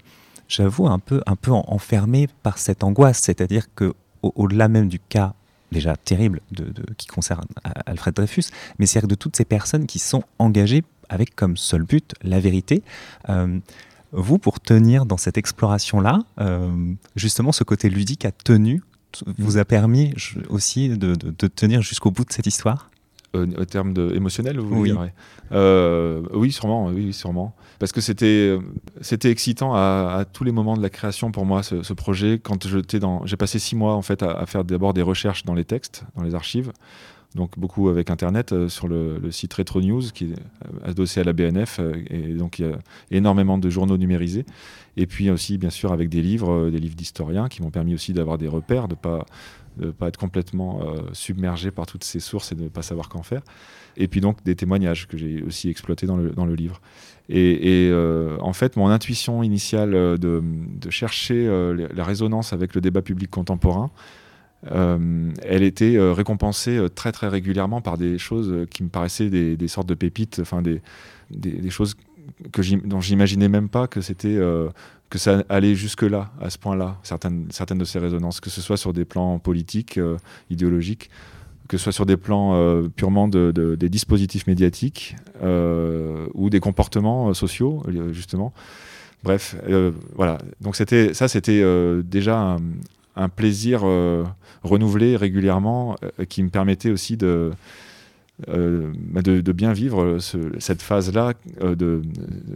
j'avoue, 0.48 0.88
un 0.88 1.00
peu, 1.00 1.22
un 1.26 1.36
peu 1.36 1.52
enfermé 1.52 2.28
par 2.44 2.58
cette 2.58 2.84
angoisse. 2.84 3.20
C'est-à-dire 3.22 3.74
que 3.74 3.94
au-delà 4.22 4.68
même 4.68 4.88
du 4.88 5.00
cas 5.00 5.36
déjà 5.76 5.96
terrible 5.96 6.42
de, 6.52 6.72
qui 6.98 7.08
concerne 7.08 7.46
Alfred 7.86 8.16
Dreyfus, 8.16 8.46
mais 8.80 8.86
c'est 8.86 9.06
de 9.06 9.16
toutes 9.16 9.36
ces 9.36 9.46
personnes 9.46 9.86
qui 9.86 10.00
sont 10.00 10.24
engagées 10.40 10.84
avec 11.10 11.36
comme 11.36 11.58
seul 11.58 11.84
but 11.84 12.14
la 12.24 12.40
vérité. 12.40 12.82
Euh, 13.30 13.60
vous, 14.12 14.40
pour 14.40 14.60
tenir 14.60 15.06
dans 15.06 15.18
cette 15.18 15.38
exploration-là, 15.38 16.20
euh, 16.40 16.94
justement, 17.16 17.52
ce 17.52 17.64
côté 17.64 17.90
ludique 17.90 18.26
a 18.26 18.32
tenu, 18.32 18.82
vous 19.38 19.58
a 19.58 19.66
permis 19.66 20.14
aussi 20.50 20.90
de 20.90 21.48
tenir 21.48 21.82
jusqu'au 21.82 22.12
bout 22.12 22.26
de 22.26 22.34
cette 22.34 22.48
histoire? 22.48 22.90
Au 23.36 23.66
terme 23.66 23.94
de 23.94 24.14
émotionnel, 24.16 24.60
vous 24.60 24.82
oui. 24.82 24.94
Euh, 25.52 26.22
oui, 26.34 26.52
sûrement, 26.52 26.88
oui, 26.88 27.14
sûrement. 27.14 27.56
Parce 27.80 27.92
que 27.92 28.02
c'était 28.02 28.58
c'était 29.02 29.30
excitant 29.30 29.74
à, 29.76 30.26
tous 30.32 30.44
les 30.44 30.52
moments 30.52 30.78
de 30.78 30.82
la 30.82 30.90
création 30.90 31.32
pour 31.32 31.46
moi 31.46 31.62
ce, 31.64 31.94
projet. 31.94 32.40
Quand 32.42 32.68
j'étais 32.68 33.00
dans, 33.00 33.26
j'ai 33.26 33.38
passé 33.38 33.60
six 33.60 33.76
mois 33.76 33.94
en 33.94 34.02
fait 34.02 34.24
à, 34.24 34.46
faire 34.46 34.64
d'abord 34.64 34.94
des 34.94 35.02
recherches 35.02 35.44
dans 35.44 35.54
les 35.54 35.66
textes, 35.66 36.04
dans 36.16 36.24
les 36.24 36.36
archives, 36.36 36.72
donc 37.36 37.60
beaucoup 37.60 37.90
avec 37.90 38.10
Internet 38.10 38.54
euh, 38.54 38.70
sur 38.70 38.88
le, 38.88 39.20
site 39.32 39.54
Retro 39.54 39.82
News 39.82 40.04
qui 40.14 40.32
est 40.32 40.36
adossé 40.84 41.20
à 41.20 41.24
la 41.24 41.34
BNF 41.34 41.80
et 42.10 42.34
donc 42.34 42.60
il 42.60 42.66
y 42.66 42.70
a 42.70 42.78
énormément 43.12 43.58
de 43.58 43.70
journaux 43.70 43.98
numérisés. 43.98 44.46
Et 44.98 45.06
puis 45.06 45.30
aussi 45.30 45.58
bien 45.58 45.70
sûr 45.70 45.92
avec 45.92 46.10
des 46.10 46.22
livres, 46.22 46.70
des 46.70 46.80
livres 46.80 46.96
d'historiens 46.96 47.50
qui 47.50 47.62
m'ont 47.62 47.72
permis 47.72 47.94
aussi 47.94 48.14
d'avoir 48.14 48.38
des 48.38 48.48
repères, 48.48 48.88
de 48.88 48.96
pas 48.96 49.26
de 49.78 49.88
ne 49.88 49.92
pas 49.92 50.08
être 50.08 50.18
complètement 50.18 50.82
euh, 50.82 51.02
submergé 51.14 51.72
par 51.72 51.86
toutes 51.86 52.04
ces 52.04 52.20
sources 52.20 52.52
et 52.52 52.56
de 52.56 52.64
ne 52.64 52.70
pas 52.70 52.82
savoir 52.82 53.10
qu'en 53.10 53.24
faire. 53.24 53.42
Et 53.98 54.08
puis 54.08 54.22
donc 54.22 54.44
des 54.44 54.56
témoignages 54.56 55.08
que 55.08 55.18
j'ai 55.18 55.42
aussi 55.44 55.70
exploités 55.70 56.06
dans 56.06 56.18
le, 56.18 56.32
dans 56.32 56.46
le 56.46 56.56
livre. 56.56 56.82
Et, 57.28 57.90
euh, 57.92 58.38
en 58.40 58.54
fait, 58.54 58.76
mon 58.76 58.88
intuition 58.88 59.42
initiale 59.42 59.96
euh, 59.96 60.18
de, 60.18 60.44
de 60.44 60.90
chercher 60.90 61.48
la 61.94 62.04
résonance 62.04 62.54
avec 62.54 62.76
le 62.76 62.82
débat 62.82 63.02
public 63.02 63.30
contemporain, 63.30 63.90
elle 64.72 65.64
était 65.64 65.98
récompensée 66.00 66.80
très 66.96 67.12
très 67.12 67.28
régulièrement 67.28 67.82
par 67.82 67.98
des 67.98 68.18
choses 68.18 68.66
qui 68.70 68.84
me 68.84 68.90
paraissaient 68.90 69.30
des, 69.30 69.68
sortes 69.68 69.88
de 69.88 69.94
pépites, 69.94 70.40
enfin 70.42 70.62
des, 70.62 70.82
choses 71.70 71.96
que 72.52 72.62
dont 72.88 73.02
j'imaginais 73.02 73.50
même 73.50 73.70
pas 73.70 73.88
que 73.88 74.02
c'était 74.02 74.40
que 75.10 75.18
ça 75.18 75.44
allait 75.50 75.76
jusque-là, 75.76 76.32
à 76.42 76.50
ce 76.50 76.58
point-là, 76.58 76.98
certaines, 77.04 77.48
certaines 77.52 77.78
de 77.78 77.86
ces 77.86 78.00
résonances, 78.00 78.40
que 78.40 78.50
ce 78.50 78.62
soit 78.62 78.78
sur 78.78 78.94
des 78.94 79.06
plans 79.06 79.40
politiques, 79.40 79.98
euh, 79.98 80.18
idéologiques, 80.50 81.10
que 81.68 81.78
ce 81.78 81.84
soit 81.86 81.92
sur 81.92 82.06
des 82.06 82.18
plans 82.18 82.56
euh, 82.56 82.90
purement 82.96 83.28
de, 83.28 83.52
des 83.52 83.90
dispositifs 83.90 84.48
médiatiques 84.48 85.16
euh, 85.42 86.28
ou 86.34 86.50
des 86.50 86.60
comportements 86.60 87.34
sociaux, 87.34 87.84
justement. 88.12 88.54
Bref, 89.24 89.56
voilà. 90.16 90.38
Donc 90.62 90.76
ça, 90.76 91.28
c'était 91.28 91.64
déjà 92.04 92.40
un, 92.40 92.58
un 93.16 93.30
plaisir 93.30 93.82
renouvelé 94.64 95.16
régulièrement 95.16 95.96
qui 96.30 96.44
me 96.44 96.50
permettait 96.50 96.92
aussi 96.92 97.18
de 97.18 97.52
bah, 98.48 99.22
de, 99.22 99.52
bien 99.54 99.72
vivre 99.72 100.18
cette 100.60 100.82
phase-là 100.82 101.34
de, 101.62 102.02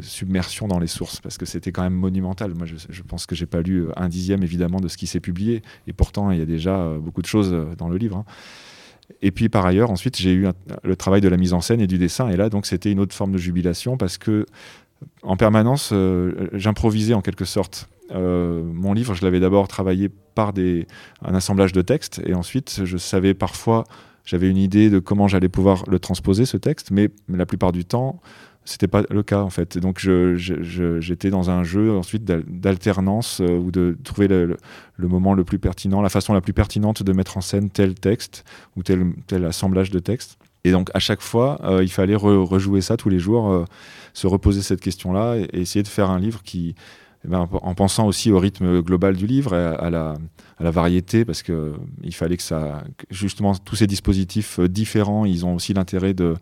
submersion 0.02 0.68
dans 0.68 0.80
les 0.80 0.88
sources, 0.88 1.22
parce 1.22 1.38
que 1.38 1.46
c'était 1.46 1.72
quand 1.72 1.84
même 1.84 1.94
monumental. 1.94 2.54
Moi, 2.54 2.68
je, 2.68 3.02
pense 3.04 3.26
que 3.26 3.36
j'ai 3.36 3.46
pas 3.46 3.62
lu 3.62 3.88
un 3.96 4.10
dixième 4.10 4.44
évidemment 4.44 4.82
de 4.82 4.90
ce 4.90 4.98
qui 4.98 5.08
s'est 5.08 5.22
publié, 5.22 5.62
et 5.88 5.94
pourtant 5.94 6.32
il 6.32 6.40
y 6.40 6.42
a 6.42 6.46
déjà 6.46 6.94
beaucoup 7.00 7.22
de 7.22 7.28
choses 7.28 7.56
dans 7.78 7.88
le 7.88 7.98
livre. 7.98 8.18
Hein. 8.18 8.26
Et 9.22 9.32
puis 9.32 9.50
par 9.50 9.66
ailleurs, 9.66 9.92
ensuite, 9.92 10.18
j'ai 10.18 10.34
eu 10.34 10.48
le 10.84 10.96
travail 10.96 11.22
de 11.22 11.28
la 11.28 11.38
mise 11.38 11.54
en 11.54 11.62
scène 11.62 11.82
et 11.82 11.88
du 11.88 11.98
dessin. 11.98 12.30
Et 12.30 12.38
là, 12.38 12.50
donc, 12.50 12.66
c'était 12.66 12.92
une 12.92 13.00
autre 13.00 13.16
forme 13.16 13.32
de 13.32 13.38
jubilation 13.38 13.98
parce 13.98 14.18
que 14.18 14.46
en 15.24 15.38
permanence, 15.38 15.92
euh, 15.94 16.50
j'improvisais 16.54 17.14
en 17.14 17.22
quelque 17.22 17.46
sorte. 17.46 17.90
Euh, 18.12 18.64
mon 18.64 18.94
livre, 18.94 19.14
je 19.14 19.24
l'avais 19.24 19.40
d'abord 19.40 19.68
travaillé 19.68 20.10
par 20.10 20.54
des, 20.54 20.88
un 21.22 21.36
assemblage 21.36 21.74
de 21.74 21.82
textes, 21.82 22.22
et 22.26 22.34
ensuite, 22.34 22.82
je 22.84 22.98
savais 22.98 23.34
parfois, 23.34 23.84
j'avais 24.26 24.50
une 24.50 24.58
idée 24.58 24.90
de 24.90 25.00
comment 25.00 25.28
j'allais 25.28 25.50
pouvoir 25.50 25.84
le 25.88 26.00
transposer, 26.00 26.46
ce 26.46 26.58
texte, 26.58 26.92
mais 26.92 27.10
la 27.28 27.46
plupart 27.46 27.72
du 27.72 27.86
temps, 27.86 28.20
c'était 28.70 28.88
pas 28.88 29.04
le 29.10 29.24
cas 29.24 29.42
en 29.42 29.50
fait. 29.50 29.78
Donc 29.78 30.00
j'étais 30.00 31.30
dans 31.30 31.50
un 31.50 31.64
jeu 31.64 31.96
ensuite 31.98 32.24
d'alternance 32.26 33.42
euh, 33.42 33.58
ou 33.58 33.72
de 33.72 33.98
trouver 34.04 34.28
le, 34.28 34.58
moment 34.98 35.34
le 35.34 35.44
plus 35.44 35.60
pertinent, 35.60 36.02
la 36.02 36.10
façon 36.10 36.34
la 36.34 36.42
plus 36.42 36.54
pertinente 36.54 37.04
de 37.04 37.14
mettre 37.14 37.38
en 37.38 37.42
scène 37.42 37.70
tel 37.70 37.96
texte 37.96 38.44
ou 38.76 38.84
tel, 38.84 39.14
tel 39.28 39.46
assemblage 39.46 39.90
de 39.90 40.00
textes. 40.00 40.38
Et 40.64 40.72
donc 40.72 40.90
à 40.94 41.00
chaque 41.00 41.22
fois, 41.22 41.60
euh, 41.64 41.84
il 41.84 41.90
fallait 41.90 42.16
rejouer 42.16 42.82
ça 42.82 42.98
tous 42.98 43.10
les 43.10 43.20
jours, 43.20 43.50
euh, 43.50 43.66
se 44.14 44.28
reposer 44.28 44.62
cette 44.62 44.82
question-là 44.82 45.38
et, 45.38 45.62
essayer 45.62 45.84
de 45.84 45.88
faire 45.88 46.10
un 46.10 46.20
livre 46.20 46.44
qui, 46.44 46.76
eh 47.26 47.28
ben, 47.28 47.48
en 47.52 47.76
pensant 47.76 48.08
aussi 48.08 48.32
au 48.32 48.40
rythme 48.40 48.82
global 48.82 49.16
du 49.16 49.26
livre 49.26 49.54
et 49.54 49.58
à, 49.58 49.90
la, 49.90 50.72
variété, 50.72 51.24
parce 51.24 51.44
qu'il 51.44 51.56
euh, 51.56 52.12
fallait 52.12 52.38
que 52.38 52.44
ça, 52.44 52.84
justement, 53.10 53.56
tous 53.56 53.78
ces 53.78 53.88
dispositifs 53.88 54.60
différents, 54.60 55.26
ils 55.26 55.46
ont 55.46 55.56
aussi 55.56 55.74
l'intérêt 55.74 56.14
de, 56.14 56.36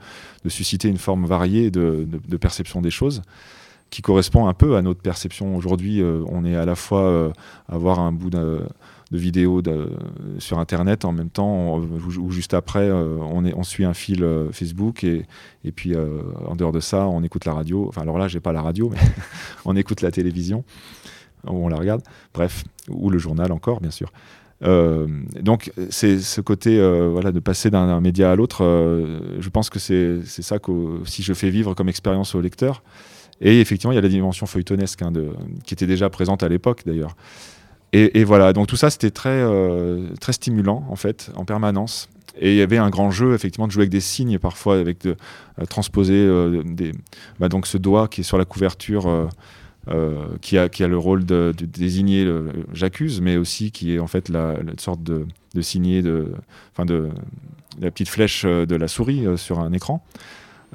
susciter 0.48 0.88
une 0.88 0.98
forme 0.98 1.26
variée 1.26 1.70
de, 1.72 2.08
perception 2.40 2.82
des 2.82 2.92
choses 2.92 3.22
qui 3.90 4.02
correspond 4.02 4.48
un 4.48 4.54
peu 4.54 4.76
à 4.76 4.82
notre 4.82 5.02
perception 5.02 5.56
aujourd'hui. 5.56 6.04
On 6.28 6.44
est 6.44 6.56
à 6.58 6.66
la 6.66 6.76
fois 6.76 7.32
à 7.70 7.78
voir 7.78 8.00
un 8.00 8.12
bout 8.12 8.30
de 8.30 8.62
de 9.12 9.18
vidéos 9.18 9.62
sur 10.40 10.60
Internet 10.60 11.06
en 11.06 11.12
même 11.12 11.30
temps, 11.30 11.78
ou 11.78 12.32
juste 12.32 12.54
après, 12.54 12.90
euh, 12.90 13.18
on, 13.20 13.64
suit 13.64 13.86
un 13.86 13.94
fil 13.94 14.24
euh, 14.24 14.52
Facebook 14.52 15.04
et, 15.04 15.26
et 15.64 15.72
puis 15.72 15.94
euh, 15.94 16.20
en 16.46 16.56
dehors 16.56 16.72
de 16.72 16.80
ça, 16.80 17.08
on 17.08 17.24
écoute 17.24 17.46
la 17.46 17.54
radio. 17.54 17.88
Enfin, 17.88 18.02
alors 18.02 18.18
là, 18.18 18.28
j'ai 18.28 18.40
pas 18.40 18.52
la 18.52 18.62
radio, 18.62 18.90
mais 18.90 19.00
on 19.66 19.76
écoute 19.76 20.02
la 20.02 20.12
télévision, 20.12 20.64
ou 21.46 21.66
on 21.66 21.70
la 21.70 21.78
regarde, 21.78 22.02
bref, 22.34 22.64
ou 22.90 23.10
le 23.10 23.18
journal 23.18 23.52
encore, 23.52 23.80
bien 23.80 23.92
sûr. 23.92 24.12
donc 24.62 25.72
c'est 25.92 26.20
ce 26.20 26.42
côté 26.42 26.80
voilà 27.12 27.32
de 27.32 27.40
passer 27.40 27.70
d'un 27.70 28.02
média 28.02 28.32
à 28.32 28.36
l'autre. 28.36 28.64
je 29.40 29.50
pense 29.50 29.70
que 29.70 29.80
c'est 29.80 30.24
ça 30.26 30.58
que 30.60 30.72
si 31.06 31.22
je 31.22 31.34
fais 31.34 31.52
vivre 31.52 31.76
comme 31.76 31.90
expérience 31.90 32.36
au 32.36 32.42
lecteur. 32.42 32.84
Et 33.40 33.62
effectivement, 33.62 33.92
il 33.92 33.96
y 33.96 34.00
a 34.00 34.02
la 34.02 34.10
dimension 34.10 34.48
feuilletonesque 34.48 35.04
hein, 35.04 35.14
qui 35.64 35.76
était 35.76 35.86
déjà 35.86 36.10
présente 36.10 36.42
à 36.42 36.50
l'époque 36.50 36.82
d'ailleurs. 36.88 37.16
Et, 37.94 38.24
voilà, 38.26 38.52
donc 38.54 38.68
tout 38.68 38.76
ça, 38.76 38.90
c'était 38.90 39.12
très, 39.12 39.30
euh, 39.30 40.10
très 40.20 40.34
stimulant, 40.34 40.86
en 40.90 40.96
fait, 40.96 41.32
en 41.36 41.46
permanence. 41.46 42.10
Et 42.40 42.52
il 42.52 42.58
y 42.58 42.62
avait 42.62 42.78
un 42.78 42.90
grand 42.90 43.12
jeu, 43.12 43.34
effectivement, 43.34 43.66
de 43.66 43.72
jouer 43.72 43.84
avec 43.84 43.92
des 43.92 44.02
signes, 44.02 44.38
parfois, 44.40 44.78
avec 44.78 45.02
de 45.02 45.16
euh, 45.60 45.66
transposer 45.66 46.14
euh, 46.14 46.62
bah, 47.40 47.50
donc 47.50 47.66
ce 47.66 47.78
doigt 47.78 48.08
qui 48.08 48.22
est 48.22 48.24
sur 48.24 48.38
la 48.38 48.46
couverture, 48.46 49.30
qui, 50.42 50.58
a, 50.58 50.68
qui 50.68 50.84
a 50.84 50.88
le 50.88 50.98
rôle 50.98 51.26
de, 51.26 51.54
désigner 51.58 52.30
j'accuse, 52.74 53.22
mais 53.22 53.38
aussi 53.38 53.72
qui 53.72 53.96
est 53.96 54.00
en 54.00 54.08
fait 54.08 54.28
la, 54.28 54.58
sorte 54.78 55.02
de, 55.02 55.26
de 55.56 55.62
signer 55.62 56.02
de, 56.02 56.34
enfin 56.74 56.86
de 56.86 57.10
la 57.80 57.90
petite 57.90 58.10
flèche 58.10 58.44
de 58.44 58.76
la 58.76 58.90
souris 58.90 59.26
sur 59.38 59.60
un 59.60 59.72
écran. 59.72 60.04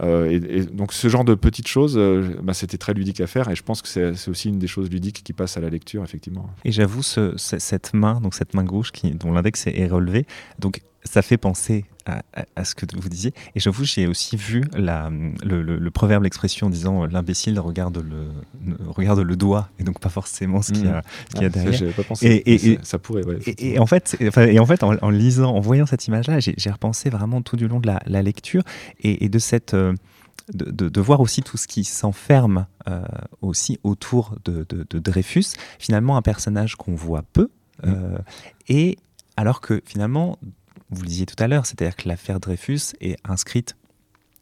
Euh, 0.01 0.31
et, 0.31 0.65
donc 0.65 0.93
ce 0.93 1.09
genre 1.09 1.25
de 1.25 1.35
petites 1.35 1.69
choses, 1.69 1.97
euh, 1.99 2.37
bah, 2.43 2.55
c'était 2.55 2.79
très 2.79 2.95
ludique 2.95 3.21
à 3.21 3.27
faire 3.27 3.51
et 3.51 3.55
je 3.55 3.63
pense 3.63 3.83
que 3.83 3.89
c'est 3.89 4.29
aussi 4.29 4.49
une 4.49 4.59
des 4.59 4.67
choses 4.67 4.91
ludiques 4.91 5.23
qui 5.23 5.33
passe 5.33 5.57
à 5.57 5.61
la 5.61 5.69
lecture 5.69 6.03
effectivement. 6.03 6.49
Et 6.65 6.73
j'avoue 6.73 7.03
cette 7.03 7.95
main, 7.95 8.21
donc 8.21 8.35
cette 8.35 8.55
main 8.55 8.65
gauche 8.65 8.93
qui, 8.93 9.11
dont 9.11 9.33
l'index 9.33 9.67
est 9.67 9.87
relevé, 9.87 10.27
donc 10.59 10.81
ça 11.05 11.23
fait 11.23 11.37
penser 11.37 11.85
à, 12.06 12.64
ce 12.64 12.75
que 12.75 12.87
vous 12.97 13.09
disiez. 13.09 13.32
Et 13.54 13.61
j'avoue, 13.61 13.85
j'ai 13.85 14.06
aussi 14.06 14.37
vu 14.37 14.64
la, 14.75 15.11
le, 15.44 15.90
proverbe, 15.90 16.25
l'expression 16.25 16.71
disant 16.71 17.06
l'imbécile 17.06 17.59
regarde 17.61 17.99
le, 17.99 18.28
regarde 18.88 19.21
le 19.21 19.37
doigt 19.37 19.68
et 19.78 19.85
donc 19.85 20.00
pas 20.00 20.09
forcément 20.09 20.62
ce 20.62 20.73
qu'il 20.73 20.85
y 20.85 20.88
a, 20.88 20.92
mmh. 20.92 20.94
a 20.94 21.02
ah, 21.38 21.49
derrière. 21.49 21.78
Ça, 21.78 21.97
pas 21.97 22.02
pensé. 22.04 22.42
Et, 22.47 22.78
ça 22.82 22.99
pourrait. 22.99 23.23
et, 23.47 23.78
en 23.78 23.87
fait, 23.87 24.16
et 24.21 24.59
en, 24.59 24.66
fait 24.66 24.82
en, 24.82 25.11
lisant, 25.11 25.54
en 25.54 25.61
voyant 25.61 25.87
cette 25.87 26.06
image-là, 26.06 26.38
j'ai 26.40 26.71
repensé 26.71 27.11
vraiment 27.11 27.42
tout 27.42 27.56
du 27.56 27.68
long 27.68 27.80
de 27.80 27.88
la, 27.88 28.23
lecture 28.23 28.62
et, 29.00 29.28
de 29.28 29.38
cette. 29.38 29.75
Euh, 29.75 29.94
de, 30.52 30.88
de, 30.88 31.00
voir 31.00 31.21
aussi 31.21 31.42
tout 31.42 31.56
ce 31.56 31.68
qui 31.68 31.85
s'enferme 31.85 32.66
euh, 32.88 33.02
aussi 33.42 33.78
autour 33.85 34.35
de, 34.44 34.66
de, 34.68 34.99
Dreyfus, 34.99 35.54
finalement 35.78 36.16
un 36.16 36.23
personnage 36.23 36.75
qu'on 36.75 36.94
voit 36.94 37.23
peu, 37.32 37.49
mmh. 37.82 37.87
euh, 37.87 38.18
et 38.68 38.99
alors 39.37 39.61
que 39.61 39.80
finalement 39.85 40.38
vous 40.93 41.03
le 41.03 41.09
disiez 41.09 41.27
tout 41.27 41.43
à 41.43 41.49
l'heure, 41.49 41.67
c'est-à-dire 41.67 41.97
que 41.97 42.09
l'affaire 42.09 42.39
Dreyfus 42.39 42.95
est 43.01 43.17
inscrite 43.25 43.77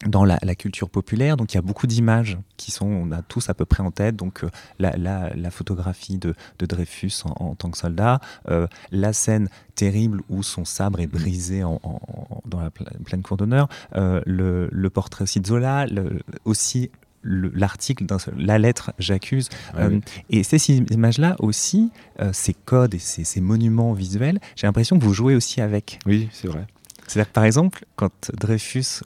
dans 0.07 0.25
la, 0.25 0.39
culture 0.55 0.89
populaire, 0.89 1.37
donc 1.37 1.53
il 1.53 1.57
y 1.57 1.59
a 1.59 1.63
beaucoup 1.63 1.87
d'images 1.87 2.39
qui 2.57 2.71
sont, 2.71 2.87
on 2.87 3.13
a 3.13 3.21
tous 3.21 3.51
à 3.51 3.55
peu 3.55 3.67
près 3.67 3.83
en 3.83 3.91
tête, 3.91 4.17
donc 4.17 4.45
euh, 4.45 4.51
la, 4.79 5.51
photographie 5.51 6.17
de, 6.17 6.35
Dreyfus 6.59 7.23
en, 7.25 7.55
tant 7.55 7.71
que 7.71 7.77
soldat, 7.77 8.21
euh, 8.49 8.67
la 8.93 9.13
scène 9.13 9.49
terrible 9.75 10.23
où 10.31 10.43
son 10.43 10.65
sabre 10.65 11.01
est 11.01 11.07
brisé 11.07 11.61
dans 11.61 12.61
la 12.61 12.71
pleine 12.71 13.23
cour 13.23 13.37
d'honneur, 13.37 13.69
euh, 13.95 14.23
le, 14.25 14.89
portrait 14.89 15.25
aussi 15.25 15.41
de 15.41 15.47
Zola, 15.47 15.87
aussi 16.45 16.91
l'article, 17.23 18.07
la 18.37 18.59
lettre 18.59 18.93
j'accuse. 18.99 19.49
Euh, 19.77 20.01
et 20.29 20.43
ces 20.43 20.71
images-là 20.73 21.37
aussi, 21.39 21.91
euh, 22.21 22.31
ces 22.33 22.55
codes 22.55 22.95
et 22.95 22.99
ces, 22.99 23.41
monuments 23.41 23.93
visuels, 23.93 24.39
j'ai 24.57 24.67
l'impression 24.67 24.99
que 24.99 25.05
vous 25.05 25.15
jouez 25.15 25.35
aussi 25.35 25.61
avec. 25.61 25.99
Oui, 26.07 26.29
c'est 26.33 26.49
vrai. 26.49 26.67
C'est-à-dire 27.07 27.29
que 27.29 27.35
par 27.35 27.45
exemple, 27.45 27.85
quand 27.97 28.31
Dreyfus, 28.39 29.03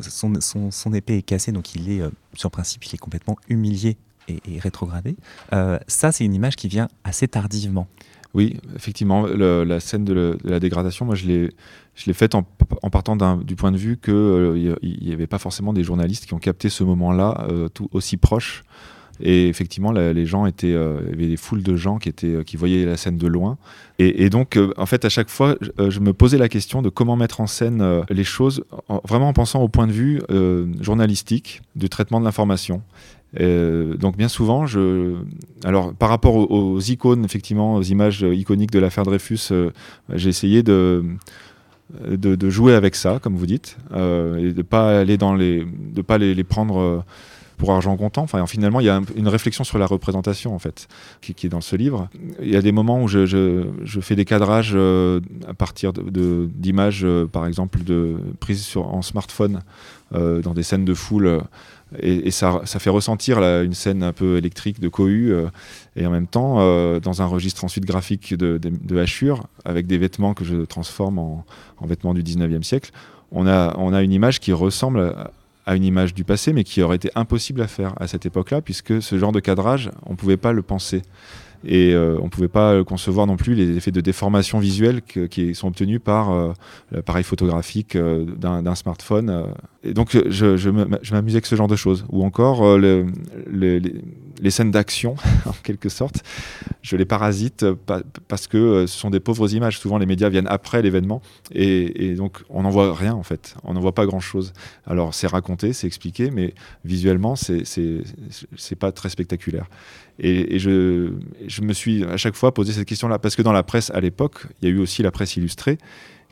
son, 0.00 0.32
son, 0.70 0.92
épée 0.94 1.18
est 1.18 1.22
cassée, 1.22 1.52
donc 1.52 1.74
il 1.74 1.90
est, 1.90 2.00
euh, 2.00 2.10
sur 2.34 2.50
principe, 2.50 2.84
il 2.84 2.94
est 2.94 2.98
complètement 2.98 3.36
humilié 3.48 3.96
et, 4.28 4.58
rétrogradé, 4.58 5.16
ça 5.86 6.10
c'est 6.10 6.24
une 6.24 6.34
image 6.34 6.56
qui 6.56 6.66
vient 6.66 6.88
assez 7.04 7.28
tardivement. 7.28 7.86
Oui, 8.34 8.58
effectivement, 8.74 9.24
la 9.26 9.78
scène 9.78 10.04
de, 10.04 10.36
la 10.42 10.58
dégradation, 10.58 11.06
moi 11.06 11.14
je 11.14 11.26
l'ai, 11.26 11.50
je 11.96 12.12
faite 12.12 12.34
en, 12.34 12.42
partant 12.90 13.16
du 13.36 13.56
point 13.56 13.72
de 13.72 13.76
vue 13.76 13.96
qu'il 13.96 14.14
euh, 14.14 14.76
n'y 14.82 15.12
avait 15.12 15.26
pas 15.26 15.38
forcément 15.38 15.72
des 15.72 15.82
journalistes 15.82 16.26
qui 16.26 16.34
ont 16.34 16.38
capté 16.38 16.68
ce 16.68 16.84
moment-là 16.84 17.46
euh, 17.50 17.68
aussi 17.92 18.16
proche. 18.16 18.62
Et 19.18 19.48
effectivement, 19.48 19.92
les 19.92 20.26
gens 20.26 20.44
étaient, 20.44 20.74
euh, 20.74 21.00
il 21.04 21.10
y 21.12 21.14
avait 21.14 21.28
des 21.28 21.38
foules 21.38 21.62
de 21.62 21.74
gens 21.74 21.96
qui 21.96 22.10
étaient, 22.10 22.44
qui 22.44 22.58
voyaient 22.58 22.84
la 22.84 22.98
scène 22.98 23.16
de 23.16 23.26
loin. 23.26 23.56
Et, 23.98 24.28
donc, 24.28 24.58
en 24.76 24.84
fait, 24.84 25.06
à 25.06 25.08
chaque 25.08 25.30
fois, 25.30 25.56
je, 25.78 26.00
me 26.00 26.12
posais 26.12 26.36
la 26.36 26.50
question 26.50 26.82
de 26.82 26.90
comment 26.90 27.16
mettre 27.16 27.40
en 27.40 27.46
scène 27.46 27.82
les 28.10 28.24
choses, 28.24 28.62
vraiment 29.08 29.30
en 29.30 29.32
pensant 29.32 29.62
au 29.62 29.68
point 29.68 29.86
de 29.86 29.92
vue 29.92 30.20
journalistique 30.82 31.62
du 31.76 31.88
traitement 31.88 32.20
de 32.20 32.26
l'information. 32.26 32.82
Euh, 33.40 33.96
donc 33.96 34.16
bien 34.16 34.28
souvent, 34.28 34.66
je, 34.66 35.14
alors 35.64 35.92
par 35.94 36.08
rapport 36.08 36.34
aux, 36.36 36.80
icônes, 36.80 37.24
effectivement, 37.24 37.74
aux 37.74 37.82
images 37.82 38.22
iconiques 38.22 38.70
de 38.70 38.78
l'affaire 38.78 39.04
Dreyfus, 39.04 39.48
euh, 39.50 39.70
j'ai 40.14 40.28
essayé 40.28 40.62
de, 40.62 41.04
de, 41.90 42.50
jouer 42.50 42.74
avec 42.74 42.96
ça, 42.96 43.18
comme 43.20 43.36
vous 43.36 43.46
dites, 43.46 43.76
euh, 43.92 44.36
et 44.36 44.52
de 44.52 44.62
pas 44.62 45.00
aller 45.00 45.16
dans 45.16 45.34
les, 45.34 45.64
de 45.64 46.02
pas 46.02 46.18
les, 46.18 46.44
prendre 46.44 47.04
pour 47.56 47.72
argent 47.72 47.96
comptant. 47.96 48.22
Enfin, 48.22 48.44
finalement, 48.46 48.80
il 48.80 48.86
y 48.86 48.90
a 48.90 49.00
une 49.16 49.28
réflexion 49.28 49.64
sur 49.64 49.78
la 49.78 49.86
représentation, 49.86 50.54
en 50.54 50.58
fait, 50.58 50.88
qui, 51.20 51.46
est 51.46 51.50
dans 51.50 51.60
ce 51.60 51.76
livre. 51.76 52.08
Il 52.42 52.50
y 52.50 52.56
a 52.56 52.62
des 52.62 52.72
moments 52.72 53.02
où 53.02 53.08
je, 53.08 53.24
je, 53.24 54.00
fais 54.00 54.16
des 54.16 54.24
cadrages 54.24 54.76
à 54.76 55.54
partir 55.54 55.92
d'images, 55.92 57.02
de, 57.02 57.28
par 57.30 57.46
exemple, 57.46 57.82
de 57.82 58.16
prises 58.40 58.62
sur, 58.62 58.92
en 58.92 59.02
smartphone 59.02 59.62
dans 60.12 60.54
des 60.54 60.62
scènes 60.62 60.84
de 60.84 60.94
foule 60.94 61.40
et, 62.00 62.32
ça, 62.32 62.60
fait 62.66 62.90
ressentir 62.90 63.38
une 63.38 63.72
scène 63.72 64.02
un 64.02 64.12
peu 64.12 64.36
électrique 64.36 64.80
de 64.80 64.88
cohue 64.88 65.32
euh, 65.32 65.46
et 65.94 66.04
en 66.04 66.10
même 66.10 66.26
temps 66.26 66.56
euh, 66.58 66.98
dans 66.98 67.22
un 67.22 67.26
registre 67.26 67.64
ensuite 67.64 67.84
graphique 67.84 68.34
de, 68.34 68.58
de, 68.58 68.98
hachure 68.98 69.46
avec 69.64 69.86
des 69.86 69.96
vêtements 69.96 70.34
que 70.34 70.44
je 70.44 70.56
transforme 70.64 71.18
en, 71.18 71.44
vêtements 71.82 72.12
du 72.12 72.24
19e 72.24 72.64
siècle 72.64 72.90
on 73.30 73.46
a, 73.46 73.76
on 73.78 73.92
a 73.92 74.02
une 74.02 74.12
image 74.12 74.40
qui 74.40 74.52
ressemble 74.52 75.14
à 75.64 75.76
une 75.76 75.84
image 75.84 76.12
du 76.12 76.24
passé 76.24 76.52
mais 76.52 76.64
qui 76.64 76.82
aurait 76.82 76.96
été 76.96 77.10
impossible 77.14 77.60
à 77.62 77.68
faire 77.68 77.94
à 78.00 78.08
cette 78.08 78.26
époque 78.26 78.50
là 78.50 78.60
puisque 78.60 79.00
ce 79.00 79.16
genre 79.16 79.32
de 79.32 79.40
cadrage 79.40 79.90
on 80.06 80.12
ne 80.12 80.16
pouvait 80.16 80.36
pas 80.36 80.52
le 80.52 80.62
penser 80.62 81.02
et 81.66 81.94
euh, 81.94 82.16
on 82.20 82.24
ne 82.24 82.28
pouvait 82.28 82.48
pas 82.48 82.84
concevoir 82.84 83.26
non 83.26 83.36
plus 83.36 83.54
les 83.54 83.76
effets 83.76 83.90
de 83.90 84.00
déformation 84.00 84.60
visuelle 84.60 85.02
qui 85.02 85.54
sont 85.54 85.68
obtenus 85.68 86.00
par 86.02 86.30
euh, 86.30 86.52
l'appareil 86.92 87.24
photographique 87.24 87.96
euh, 87.96 88.24
d'un 88.24 88.74
smartphone. 88.76 89.46
Et 89.82 89.92
donc 89.92 90.10
je, 90.12 91.10
m'amusais 91.12 91.36
avec 91.36 91.46
ce 91.46 91.56
genre 91.56 91.66
de 91.66 91.76
choses. 91.76 92.06
Ou 92.10 92.24
encore 92.24 92.78
les 92.78 93.02
scènes 94.50 94.70
d'action, 94.70 95.16
en 95.46 95.52
quelque 95.62 95.88
sorte, 95.88 96.22
je 96.82 96.96
les 96.96 97.04
parasite 97.04 97.64
parce 98.28 98.46
que 98.46 98.86
ce 98.86 98.98
sont 98.98 99.10
des 99.10 99.20
pauvres 99.20 99.52
images. 99.54 99.78
Souvent, 99.78 99.98
les 99.98 100.06
médias 100.06 100.28
viennent 100.28 100.46
après 100.48 100.82
l'événement 100.82 101.22
et, 101.52 102.14
donc 102.14 102.42
on 102.48 102.62
n'en 102.62 102.70
voit 102.70 102.94
rien 102.94 103.14
en 103.14 103.22
fait. 103.22 103.54
On 103.64 103.74
n'en 103.74 103.80
voit 103.80 103.94
pas 103.94 104.06
grand-chose. 104.06 104.52
Alors, 104.86 105.14
c'est 105.14 105.26
raconté, 105.26 105.72
c'est 105.72 105.86
expliqué, 105.86 106.30
mais 106.30 106.54
visuellement, 106.84 107.34
c'est 107.36 108.78
pas 108.78 108.92
très 108.92 109.08
spectaculaire. 109.08 109.66
Et, 110.18 110.58
je, 110.58 111.10
me 111.62 111.72
suis 111.72 112.04
à 112.04 112.16
chaque 112.16 112.34
fois 112.34 112.54
posé 112.54 112.72
cette 112.72 112.86
question-là 112.86 113.18
parce 113.18 113.36
que 113.36 113.42
dans 113.42 113.52
la 113.52 113.62
presse 113.62 113.90
à 113.90 114.00
l'époque, 114.00 114.46
il 114.60 114.68
y 114.68 114.72
a 114.72 114.74
eu 114.74 114.78
aussi 114.78 115.02
la 115.02 115.10
presse 115.10 115.36
illustrée 115.36 115.78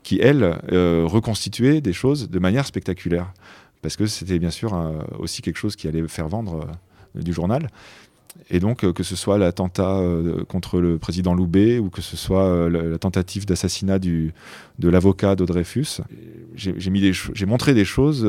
qui, 0.02 0.18
elle, 0.20 0.58
euh, 0.72 1.04
reconstituait 1.06 1.80
des 1.80 1.92
choses 1.92 2.28
de 2.30 2.38
manière 2.38 2.66
spectaculaire. 2.66 3.32
Parce 3.82 3.96
que 3.96 4.06
c'était 4.06 4.38
bien 4.38 4.50
sûr 4.50 4.72
aussi 5.18 5.42
quelque 5.42 5.58
chose 5.58 5.76
qui 5.76 5.88
allait 5.88 6.06
faire 6.08 6.28
vendre 6.28 6.60
euh, 6.60 6.72
du 7.14 7.32
journal. 7.32 7.68
Et 8.50 8.58
donc, 8.58 8.84
euh, 8.84 8.92
que 8.92 9.04
ce 9.04 9.14
soit 9.14 9.38
l'attentat 9.38 10.00
contre 10.48 10.80
le 10.80 10.98
président 10.98 11.34
Loubet 11.34 11.78
ou 11.78 11.88
que 11.88 12.02
ce 12.02 12.16
soit 12.16 12.68
la 12.68 12.98
tentative 12.98 13.46
d'assassinat 13.46 13.98
de 13.98 14.32
l'avocat 14.82 15.36
d'Audreyfus, 15.36 16.00
j'ai 16.54 17.46
montré 17.46 17.74
des 17.74 17.84
choses 17.84 18.28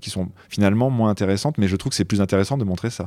qui 0.00 0.10
sont 0.10 0.28
finalement 0.48 0.90
moins 0.90 1.10
intéressantes, 1.10 1.58
mais 1.58 1.68
je 1.68 1.76
trouve 1.76 1.90
que 1.90 1.96
c'est 1.96 2.04
plus 2.04 2.20
intéressant 2.20 2.58
de 2.58 2.64
montrer 2.64 2.90
ça. 2.90 3.06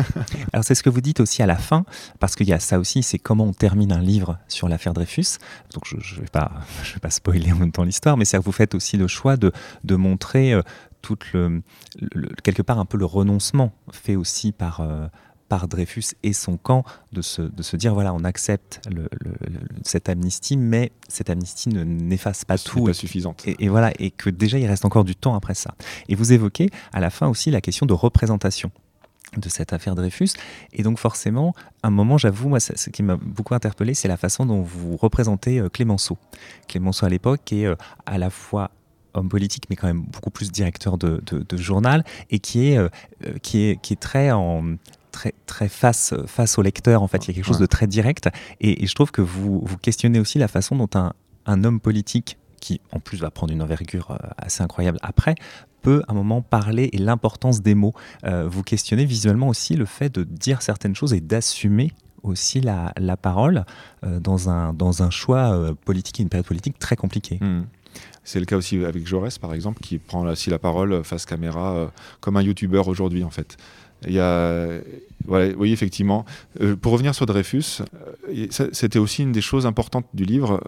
Alors 0.52 0.64
c'est 0.64 0.74
ce 0.74 0.82
que 0.82 0.90
vous 0.90 1.00
dites 1.00 1.20
aussi 1.20 1.42
à 1.42 1.46
la 1.46 1.56
fin, 1.56 1.84
parce 2.20 2.34
qu'il 2.34 2.48
y 2.48 2.52
a 2.52 2.60
ça 2.60 2.78
aussi, 2.78 3.02
c'est 3.02 3.18
comment 3.18 3.44
on 3.44 3.52
termine 3.52 3.92
un 3.92 4.00
livre 4.00 4.38
sur 4.48 4.68
l'affaire 4.68 4.94
Dreyfus. 4.94 5.38
Donc 5.74 5.84
je 5.86 5.96
ne 5.96 6.20
vais, 6.20 6.28
pas, 6.30 6.52
je 6.84 6.94
vais 6.94 7.00
pas 7.00 7.10
spoiler 7.10 7.52
en 7.52 7.56
même 7.56 7.72
temps 7.72 7.84
l'histoire, 7.84 8.16
mais 8.16 8.24
c'est 8.24 8.38
que 8.38 8.42
vous 8.42 8.52
faites 8.52 8.74
aussi 8.74 8.96
le 8.96 9.06
choix 9.06 9.36
de, 9.36 9.52
de 9.84 9.96
montrer 9.96 10.52
euh, 10.52 10.62
tout 11.00 11.18
le, 11.34 11.62
quelque 12.42 12.62
part 12.62 12.78
un 12.78 12.84
peu 12.84 12.98
le 12.98 13.06
renoncement 13.06 13.72
fait 13.90 14.16
aussi 14.16 14.52
par... 14.52 14.80
Euh, 14.80 15.06
par 15.48 15.68
Dreyfus 15.68 16.14
et 16.22 16.32
son 16.32 16.56
camp 16.56 16.82
de 17.12 17.20
se, 17.20 17.42
de 17.42 17.62
se 17.62 17.76
dire 17.76 17.92
voilà 17.92 18.14
on 18.14 18.24
accepte 18.24 18.80
le, 18.90 19.06
cette 19.82 20.08
amnistie 20.08 20.56
mais 20.56 20.92
cette 21.08 21.28
amnistie 21.28 21.68
ne 21.68 21.84
n'efface 21.84 22.46
pas 22.46 22.56
tout 22.56 22.86
pas 22.86 22.94
suffisante. 22.94 23.46
et, 23.46 23.62
et, 23.62 23.68
voilà 23.68 23.92
et 23.98 24.10
que 24.10 24.30
déjà 24.30 24.58
il 24.58 24.66
reste 24.66 24.86
encore 24.86 25.04
du 25.04 25.14
temps 25.14 25.34
après 25.34 25.52
ça. 25.52 25.74
Et 26.08 26.14
vous 26.14 26.32
évoquez 26.32 26.70
à 26.94 27.00
la 27.00 27.10
fin 27.10 27.28
aussi 27.28 27.50
la 27.50 27.60
question 27.60 27.84
de 27.84 27.92
représentation 27.92 28.70
de 29.36 29.48
cette 29.48 29.72
affaire 29.72 29.94
Dreyfus. 29.94 30.30
Et 30.72 30.82
donc 30.82 30.98
forcément, 30.98 31.54
un 31.82 31.90
moment, 31.90 32.18
j'avoue, 32.18 32.48
moi, 32.48 32.60
ce 32.60 32.90
qui 32.90 33.02
m'a 33.02 33.16
beaucoup 33.16 33.54
interpellé, 33.54 33.94
c'est 33.94 34.08
la 34.08 34.16
façon 34.16 34.46
dont 34.46 34.62
vous 34.62 34.96
représentez 34.96 35.58
euh, 35.58 35.68
Clémenceau. 35.68 36.18
Clémenceau 36.68 37.06
à 37.06 37.08
l'époque 37.08 37.52
est 37.52 37.66
euh, 37.66 37.76
à 38.06 38.18
la 38.18 38.30
fois 38.30 38.70
homme 39.14 39.28
politique, 39.28 39.64
mais 39.68 39.76
quand 39.76 39.86
même 39.86 40.02
beaucoup 40.02 40.30
plus 40.30 40.50
directeur 40.50 40.96
de, 40.96 41.20
journal, 41.56 42.02
et 42.30 42.38
qui 42.38 42.68
est, 42.68 42.78
euh, 42.78 42.88
qui 43.42 43.64
est, 43.64 43.80
qui 43.80 43.92
est 43.92 44.00
très 44.00 44.30
en 44.30 44.76
très, 45.10 45.34
très 45.44 45.68
face, 45.68 46.14
face 46.26 46.56
au 46.56 46.62
lecteur, 46.62 47.02
en 47.02 47.08
fait. 47.08 47.26
Il 47.26 47.28
y 47.28 47.30
a 47.32 47.34
quelque 47.34 47.44
chose 47.44 47.58
de 47.58 47.66
très 47.66 47.86
direct. 47.86 48.30
Et, 48.60 48.86
je 48.86 48.94
trouve 48.94 49.10
que 49.10 49.20
vous, 49.20 49.60
vous 49.62 49.76
questionnez 49.76 50.18
aussi 50.18 50.38
la 50.38 50.48
façon 50.48 50.76
dont 50.76 50.88
un, 50.94 51.12
un 51.44 51.64
homme 51.64 51.80
politique 51.80 52.38
qui 52.62 52.80
en 52.92 53.00
plus 53.00 53.18
va 53.18 53.30
prendre 53.30 53.52
une 53.52 53.60
envergure 53.60 54.16
assez 54.38 54.62
incroyable 54.62 54.98
après, 55.02 55.34
peut 55.82 56.02
à 56.08 56.12
un 56.12 56.14
moment 56.14 56.40
parler 56.40 56.88
et 56.92 56.98
l'importance 56.98 57.60
des 57.60 57.74
mots. 57.74 57.92
Euh, 58.24 58.48
vous 58.48 58.62
questionnez 58.62 59.04
visuellement 59.04 59.48
aussi 59.48 59.74
le 59.74 59.84
fait 59.84 60.14
de 60.14 60.22
dire 60.22 60.62
certaines 60.62 60.94
choses 60.94 61.12
et 61.12 61.20
d'assumer 61.20 61.92
aussi 62.22 62.60
la, 62.60 62.92
la 62.96 63.16
parole 63.16 63.64
euh, 64.04 64.20
dans, 64.20 64.48
un, 64.48 64.72
dans 64.72 65.02
un 65.02 65.10
choix 65.10 65.52
euh, 65.52 65.74
politique 65.74 66.20
et 66.20 66.22
une 66.22 66.28
période 66.28 66.46
politique 66.46 66.78
très 66.78 66.96
compliquée. 66.96 67.38
Hmm. 67.40 67.64
C'est 68.24 68.38
le 68.38 68.46
cas 68.46 68.56
aussi 68.56 68.82
avec 68.84 69.06
Jaurès, 69.06 69.36
par 69.38 69.52
exemple, 69.52 69.80
qui 69.80 69.98
prend 69.98 70.24
aussi 70.24 70.48
la 70.48 70.60
parole 70.60 71.02
face 71.02 71.26
caméra 71.26 71.90
comme 72.20 72.36
un 72.36 72.42
youtubeur 72.42 72.86
aujourd'hui, 72.86 73.24
en 73.24 73.30
fait. 73.30 73.56
Il 74.06 74.14
y 74.14 74.20
a, 74.20 74.68
oui, 75.28 75.72
effectivement. 75.72 76.24
pour 76.80 76.92
revenir 76.92 77.14
sur 77.14 77.26
Dreyfus, 77.26 77.82
c'était 78.50 78.98
aussi 78.98 79.22
une 79.22 79.32
des 79.32 79.40
choses 79.40 79.66
importantes 79.66 80.06
du 80.14 80.24
livre, 80.24 80.60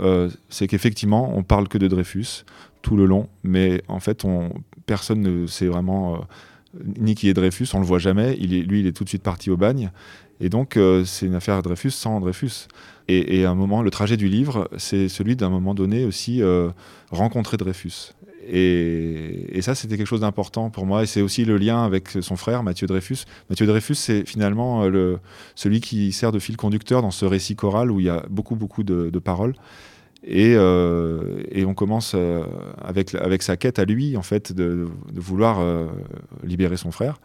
c'est 0.49 0.67
qu'effectivement, 0.69 1.37
on 1.37 1.43
parle 1.43 1.69
que 1.69 1.79
de 1.79 1.89
Dreyfus 1.89 2.45
tout 2.85 2.97
le 2.97 3.07
long, 3.07 3.29
mais 3.43 3.83
en 3.89 3.99
fait, 3.99 4.25
on, 4.25 4.53
personne 4.87 5.23
ne 5.23 5.47
sait 5.47 5.67
vraiment 5.67 6.15
euh, 6.15 6.19
ni 6.99 7.15
qui 7.15 7.29
est 7.29 7.35
Dreyfus, 7.35 7.69
on 7.73 7.81
le 7.81 7.87
voit 7.87 7.99
jamais. 7.99 8.37
Il 8.39 8.55
est, 8.55 8.61
lui, 8.61 8.81
il 8.81 8.87
est 8.87 8.93
tout 8.93 9.05
de 9.05 9.09
suite 9.09 9.23
parti 9.23 9.51
au 9.51 9.57
bagne. 9.57 9.91
Et 10.41 10.51
donc, 10.51 10.77
euh, 10.77 11.05
c'est 11.05 11.27
une 11.27 11.35
affaire 11.35 11.63
Dreyfus 11.63 11.93
sans 11.93 12.21
Dreyfus. 12.21 12.69
Et, 13.09 13.45
à 13.45 13.51
un 13.51 13.55
moment, 13.55 13.83
le 13.83 13.91
trajet 13.91 14.17
du 14.17 14.29
livre, 14.29 14.69
c'est 14.79 15.09
celui 15.09 15.37
d'un 15.37 15.51
moment 15.51 15.75
donné 15.75 16.05
aussi 16.05 16.43
euh, 16.43 16.71
rencontrer 17.11 17.57
Dreyfus. 17.57 18.13
Et, 18.47 19.61
ça, 19.63 19.75
c'était 19.75 19.97
quelque 19.97 20.07
chose 20.07 20.21
d'important 20.21 20.71
pour 20.71 20.87
moi. 20.87 21.03
Et 21.03 21.07
c'est 21.07 21.23
aussi 21.23 21.45
le 21.45 21.57
lien 21.57 21.85
avec 21.85 22.09
son 22.21 22.37
frère, 22.37 22.63
Mathieu 22.63 22.87
Dreyfus. 22.87 23.25
Mathieu 23.49 23.67
Dreyfus, 23.67 23.95
c'est 23.95 24.27
finalement 24.27 24.85
le, 24.87 25.19
celui 25.55 25.81
qui 25.81 26.13
sert 26.13 26.33
de 26.33 26.39
fil 26.39 26.57
conducteur 26.57 27.03
dans 27.03 27.11
ce 27.11 27.25
récit 27.25 27.57
choral 27.57 27.91
où 27.91 28.01
il 28.01 28.07
y 28.07 28.11
a 28.11 28.25
beaucoup, 28.29 28.57
beaucoup 28.57 28.83
de, 28.83 29.19
paroles. 29.19 29.55
Euh, 30.31 31.43
et, 31.51 31.65
on 31.65 31.75
commence 31.75 32.13
euh, 32.15 32.45
avec, 32.83 33.43
sa 33.43 33.57
quête 33.57 33.79
à 33.79 33.85
lui, 33.85 34.17
en 34.17 34.23
fait, 34.23 34.53
de, 34.53 34.87
vouloir 35.15 35.61
euh, 35.61 35.87
libérer 36.43 36.77
son 36.77 36.91
frère. 36.91 37.21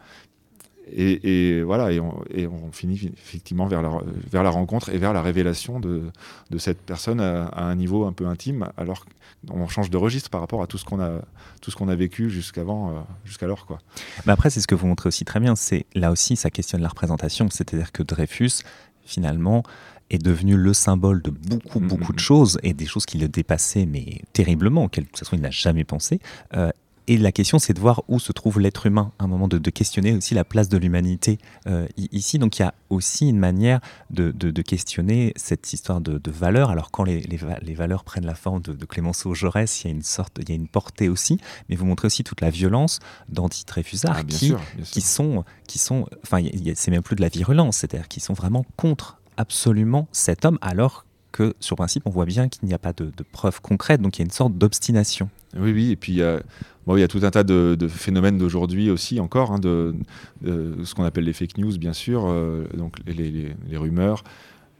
Et, 0.92 1.62
voilà, 1.62 1.92
et 1.92 2.00
on, 2.00 2.72
finit 2.72 3.10
effectivement 3.12 3.66
vers 3.66 3.82
la, 3.82 3.90
vers 4.30 4.42
la 4.42 4.50
rencontre 4.50 4.90
et 4.90 4.98
vers 4.98 5.12
la 5.12 5.22
révélation 5.22 5.80
de, 5.80 6.02
de 6.50 6.58
cette 6.58 6.80
personne 6.80 7.20
à, 7.20 7.50
un 7.56 7.74
niveau 7.74 8.04
un 8.04 8.12
peu 8.12 8.26
intime, 8.26 8.68
alors 8.76 9.04
qu'on 9.48 9.68
change 9.68 9.90
de 9.90 9.96
registre 9.96 10.30
par 10.30 10.40
rapport 10.40 10.62
à 10.62 10.66
tout 10.66 10.78
ce 10.78 10.84
qu'on 10.84 11.00
a, 11.00 11.20
tout 11.60 11.70
ce 11.70 11.76
qu'on 11.76 11.88
a 11.88 11.94
vécu 11.94 12.30
jusqu'avant, 12.30 13.06
jusqu'alors. 13.24 13.66
Quoi. 13.66 13.78
Mais 14.26 14.32
après, 14.32 14.50
c'est 14.50 14.60
ce 14.60 14.66
que 14.66 14.74
vous 14.74 14.86
montrez 14.86 15.08
aussi 15.08 15.24
très 15.24 15.40
bien, 15.40 15.56
c'est 15.56 15.86
là 15.94 16.10
aussi, 16.10 16.36
ça 16.36 16.50
questionne 16.50 16.82
la 16.82 16.88
représentation, 16.88 17.48
c'est-à-dire 17.50 17.92
que 17.92 18.02
Dreyfus, 18.02 18.62
finalement, 19.04 19.62
est 20.10 20.18
devenu 20.18 20.56
le 20.56 20.72
symbole 20.74 21.22
de 21.22 21.30
beaucoup, 21.30 21.80
mm, 21.80 21.86
beaucoup 21.86 22.12
mm, 22.12 22.16
de 22.16 22.20
mm. 22.20 22.24
choses 22.24 22.58
et 22.62 22.74
des 22.74 22.86
choses 22.86 23.06
qui 23.06 23.18
le 23.18 23.28
dépassaient, 23.28 23.86
mais 23.86 24.22
terriblement, 24.32 24.84
auxquelles 24.84 25.04
de 25.04 25.08
toute 25.10 25.20
façon 25.20 25.36
il 25.36 25.42
n'a 25.42 25.50
jamais 25.50 25.84
pensé. 25.84 26.20
Euh, 26.54 26.70
et 27.10 27.16
la 27.16 27.32
question, 27.32 27.58
c'est 27.58 27.72
de 27.72 27.80
voir 27.80 28.04
où 28.06 28.20
se 28.20 28.30
trouve 28.30 28.60
l'être 28.60 28.86
humain, 28.86 29.10
à 29.18 29.24
un 29.24 29.26
moment 29.26 29.48
de, 29.48 29.58
questionner 29.70 30.12
aussi 30.12 30.32
la 30.32 30.44
place 30.44 30.68
de 30.68 30.78
l'humanité 30.78 31.38
euh, 31.66 31.88
ici. 31.98 32.38
Donc 32.38 32.56
il 32.56 32.62
y 32.62 32.64
a 32.64 32.72
aussi 32.88 33.28
une 33.28 33.36
manière 33.36 33.80
de, 34.10 34.30
de, 34.30 34.62
questionner 34.62 35.32
cette 35.34 35.72
histoire 35.72 36.00
de, 36.00 36.30
valeur. 36.30 36.70
Alors 36.70 36.92
quand 36.92 37.02
les, 37.02 37.18
les, 37.22 37.74
valeurs 37.74 38.04
prennent 38.04 38.26
la 38.26 38.36
forme 38.36 38.62
de, 38.62 38.84
Clémenceau 38.84 39.34
Jaurès, 39.34 39.82
il 39.82 39.88
y 39.88 39.90
a 39.90 39.92
une 39.92 40.04
sorte, 40.04 40.38
il 40.40 40.50
y 40.50 40.52
a 40.52 40.54
une 40.54 40.68
portée 40.68 41.08
aussi, 41.08 41.40
mais 41.68 41.74
vous 41.74 41.84
montrez 41.84 42.06
aussi 42.06 42.22
toute 42.22 42.42
la 42.42 42.50
violence 42.50 43.00
d'anti-Tréfusard 43.28 44.18
ah, 44.18 44.22
qui, 44.22 44.54
qui 44.84 45.00
sont, 45.00 45.44
qui 45.66 45.80
sont, 45.80 46.06
enfin, 46.22 46.46
c'est 46.76 46.92
même 46.92 47.02
plus 47.02 47.16
de 47.16 47.22
la 47.22 47.28
virulence, 47.28 47.78
c'est-à-dire 47.78 48.06
qui 48.06 48.20
sont 48.20 48.34
vraiment 48.34 48.64
contre 48.76 49.18
absolument 49.36 50.06
cet 50.12 50.44
homme 50.44 50.60
alors 50.62 51.06
que 51.32 51.54
sur 51.60 51.76
principe 51.76 52.04
on 52.06 52.10
voit 52.10 52.26
bien 52.26 52.48
qu'il 52.48 52.66
n'y 52.66 52.74
a 52.74 52.78
pas 52.78 52.92
de, 52.92 53.10
preuves 53.32 53.60
concrètes, 53.60 54.00
donc 54.00 54.18
il 54.18 54.20
y 54.20 54.22
a 54.22 54.26
une 54.26 54.30
sorte 54.30 54.54
d'obstination. 54.56 55.28
Oui, 55.56 55.72
oui, 55.72 55.90
et 55.90 55.96
puis 55.96 56.12
il 56.12 56.18
y 56.18 56.22
a, 56.22 56.40
il 56.88 57.00
y 57.00 57.02
a 57.02 57.08
tout 57.08 57.20
un 57.22 57.30
tas 57.30 57.44
de, 57.44 57.76
phénomènes 57.88 58.38
d'aujourd'hui 58.38 58.90
aussi 58.90 59.20
encore, 59.20 59.52
hein, 59.52 59.58
de, 59.58 59.94
ce 60.42 60.94
qu'on 60.94 61.04
appelle 61.04 61.24
les 61.24 61.32
fake 61.32 61.58
news 61.58 61.76
bien 61.78 61.92
sûr, 61.92 62.24
euh, 62.26 62.64
donc 62.76 62.96
les, 63.06 63.54
rumeurs, 63.76 64.24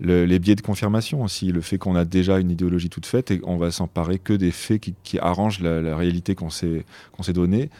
les 0.00 0.38
biais 0.38 0.54
de 0.54 0.60
confirmation 0.60 1.22
aussi, 1.22 1.52
le 1.52 1.60
fait 1.60 1.78
qu'on 1.78 1.96
a 1.96 2.04
déjà 2.04 2.38
une 2.38 2.50
idéologie 2.50 2.88
toute 2.88 3.06
faite 3.06 3.30
et 3.30 3.40
on 3.44 3.56
va 3.56 3.70
s'emparer 3.70 4.18
que 4.18 4.32
des 4.32 4.50
faits 4.50 4.80
qui, 5.02 5.18
arrangent 5.18 5.60
la, 5.60 5.96
réalité 5.96 6.34
qu'on 6.34 6.50
s'est 6.50 6.84
donnée. 7.32 7.70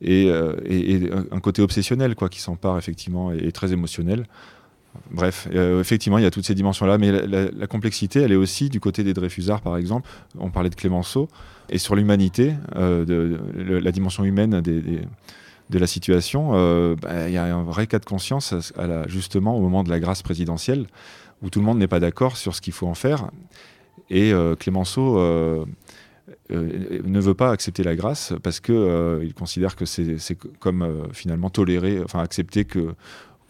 Et, 0.00 0.26
euh, 0.28 0.54
un 1.30 1.40
côté 1.40 1.62
obsessionnel 1.62 2.14
quoi, 2.14 2.28
qui 2.28 2.40
s'empare 2.40 2.78
effectivement 2.78 3.32
et 3.32 3.52
très 3.52 3.72
émotionnel. 3.72 4.26
Bref, 5.10 5.48
euh, 5.54 5.80
effectivement, 5.80 6.18
il 6.18 6.24
y 6.24 6.26
a 6.26 6.30
toutes 6.30 6.46
ces 6.46 6.54
dimensions-là, 6.54 6.98
mais 6.98 7.12
la, 7.12 7.66
complexité, 7.66 8.20
elle 8.20 8.32
est 8.32 8.36
aussi 8.36 8.68
du 8.68 8.80
côté 8.80 9.04
des 9.04 9.14
Dreyfusards, 9.14 9.60
par 9.60 9.76
exemple. 9.76 10.08
On 10.38 10.50
parlait 10.50 10.70
de 10.70 10.74
Clémenceau, 10.74 11.28
et 11.68 11.78
sur 11.78 11.94
l'humanité, 11.94 12.54
euh, 12.76 13.38
la 13.56 13.92
dimension 13.92 14.24
humaine 14.24 14.60
de 14.60 15.78
la 15.78 15.86
situation, 15.86 16.50
euh, 16.54 16.96
bah, 17.00 17.28
il 17.28 17.34
y 17.34 17.36
a 17.36 17.44
un 17.44 17.62
vrai 17.62 17.86
cas 17.86 17.98
de 17.98 18.04
conscience, 18.04 18.54
justement, 19.06 19.56
au 19.56 19.60
moment 19.60 19.84
de 19.84 19.90
la 19.90 20.00
grâce 20.00 20.22
présidentielle, 20.22 20.86
où 21.42 21.50
tout 21.50 21.60
le 21.60 21.64
monde 21.64 21.78
n'est 21.78 21.88
pas 21.88 22.00
d'accord 22.00 22.36
sur 22.36 22.54
ce 22.54 22.60
qu'il 22.60 22.72
faut 22.72 22.86
en 22.86 22.94
faire. 22.94 23.30
Et 24.10 24.32
Clémenceau 24.58 25.18
ne 26.50 27.20
veut 27.20 27.34
pas 27.34 27.50
accepter 27.50 27.82
la 27.82 27.96
grâce 27.96 28.32
parce 28.42 28.60
qu'il 28.60 29.32
considère 29.34 29.76
que 29.76 29.84
c'est 29.84 30.38
comme 30.58 31.08
finalement 31.12 31.50
tolérer, 31.50 32.00
enfin 32.02 32.20
accepter 32.20 32.64
que 32.64 32.94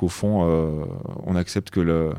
qu'au 0.04 0.08
fond, 0.08 0.44
euh, 0.44 0.84
on 1.24 1.36
accepte 1.36 1.70
que 1.70 1.80
le 1.80 2.12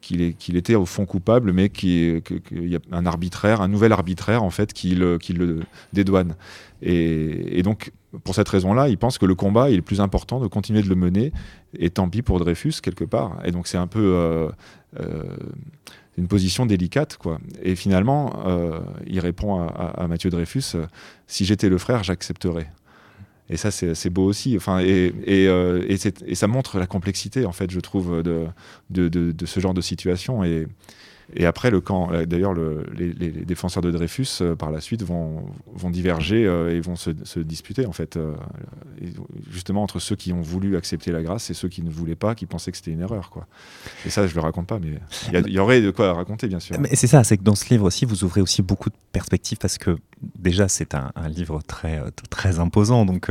qu'il 0.00 0.56
était 0.56 0.74
au 0.74 0.86
fond 0.86 1.04
coupable, 1.04 1.52
mais 1.52 1.68
qu'il 1.68 2.22
y 2.50 2.76
a 2.76 2.78
un 2.92 3.04
arbitraire, 3.04 3.60
un 3.60 3.68
nouvel 3.68 3.92
arbitraire 3.92 4.42
en 4.42 4.48
fait 4.48 4.72
qui 4.72 4.94
le, 4.94 5.18
qui 5.18 5.34
le 5.34 5.60
dédouane. 5.92 6.34
Et, 6.80 7.62
donc 7.62 7.92
pour 8.24 8.34
cette 8.34 8.48
raison-là, 8.48 8.88
il 8.88 8.96
pense 8.96 9.18
que 9.18 9.26
le 9.26 9.34
combat 9.34 9.70
est 9.70 9.76
le 9.76 9.82
plus 9.82 10.00
important 10.00 10.40
de 10.40 10.46
continuer 10.46 10.80
de 10.80 10.88
le 10.88 10.94
mener, 10.94 11.30
et 11.78 11.90
tant 11.90 12.08
pis 12.08 12.22
pour 12.22 12.38
Dreyfus 12.38 12.76
quelque 12.82 13.04
part. 13.04 13.38
Et 13.44 13.50
donc 13.50 13.66
c'est 13.66 13.76
un 13.76 13.86
peu 13.86 14.00
euh, 14.00 14.48
euh, 14.98 15.24
une 16.16 16.26
position 16.26 16.64
délicate, 16.64 17.18
quoi. 17.18 17.38
Et 17.62 17.76
finalement, 17.76 18.32
il 19.06 19.20
répond 19.20 19.60
à, 19.60 19.66
à 19.66 20.08
Mathieu 20.08 20.30
Dreyfus 20.30 20.76
si 21.26 21.44
j'étais 21.44 21.68
le 21.68 21.76
frère, 21.76 22.02
j'accepterais. 22.02 22.70
Et 23.52 23.58
ça, 23.58 23.70
c'est 23.70 24.10
beau 24.10 24.24
aussi. 24.24 24.56
Enfin, 24.56 24.78
et, 24.80 25.12
euh, 25.28 25.84
et, 25.86 26.34
ça 26.34 26.46
montre 26.46 26.78
la 26.78 26.86
complexité, 26.86 27.44
en 27.44 27.52
fait, 27.52 27.70
je 27.70 27.80
trouve, 27.80 28.22
de, 28.22 28.46
ce 29.44 29.60
genre 29.60 29.74
de 29.74 29.82
situation. 29.82 30.42
Et 31.34 31.46
après, 31.46 31.70
le 31.70 31.80
camp, 31.80 32.12
euh, 32.12 32.26
d'ailleurs, 32.26 32.52
le, 32.52 32.84
les, 32.94 33.12
défenseurs 33.12 33.82
de 33.82 33.90
Dreyfus, 33.90 34.26
euh, 34.40 34.54
par 34.54 34.70
la 34.70 34.80
suite, 34.80 35.02
vont, 35.02 35.44
diverger 35.90 36.46
euh, 36.46 36.74
et 36.74 36.80
vont 36.80 36.96
se, 36.96 37.40
disputer, 37.40 37.86
en 37.86 37.92
fait, 37.92 38.18
justement, 39.50 39.82
entre 39.82 39.98
ceux 39.98 40.16
qui 40.16 40.32
ont 40.32 40.40
voulu 40.40 40.76
accepter 40.76 41.10
la 41.12 41.22
grâce 41.22 41.50
et 41.50 41.54
ceux 41.54 41.68
qui 41.68 41.82
ne 41.82 41.90
voulaient 41.90 42.14
pas, 42.14 42.34
qui 42.34 42.46
pensaient 42.46 42.70
que 42.70 42.76
c'était 42.76 42.90
une 42.90 43.00
erreur. 43.00 43.30
Et 44.06 44.10
ça, 44.10 44.26
je 44.26 44.32
ne 44.32 44.36
le 44.36 44.40
raconte 44.42 44.66
pas, 44.66 44.78
mais 44.78 44.98
il 45.32 45.52
y, 45.52 45.58
aurait 45.58 45.80
de 45.80 45.90
quoi 45.90 46.12
raconter, 46.12 46.48
bien 46.48 46.60
sûr. 46.60 46.78
Mais 46.78 46.94
c'est 46.94 47.06
ça, 47.06 47.24
c'est 47.24 47.38
que 47.38 47.42
dans 47.42 47.54
ce 47.54 47.68
livre 47.70 47.86
aussi, 47.86 48.04
vous 48.04 48.24
ouvrez 48.24 48.40
aussi 48.40 48.62
beaucoup 48.62 48.90
de 48.90 48.96
perspectives 49.12 49.58
parce 49.58 49.78
que 49.78 49.96
déjà, 50.38 50.68
c'est 50.68 50.94
un, 50.94 51.12
un, 51.14 51.28
livre 51.28 51.62
très, 51.66 52.02
très 52.30 52.58
imposant. 52.58 53.04
Donc, 53.04 53.30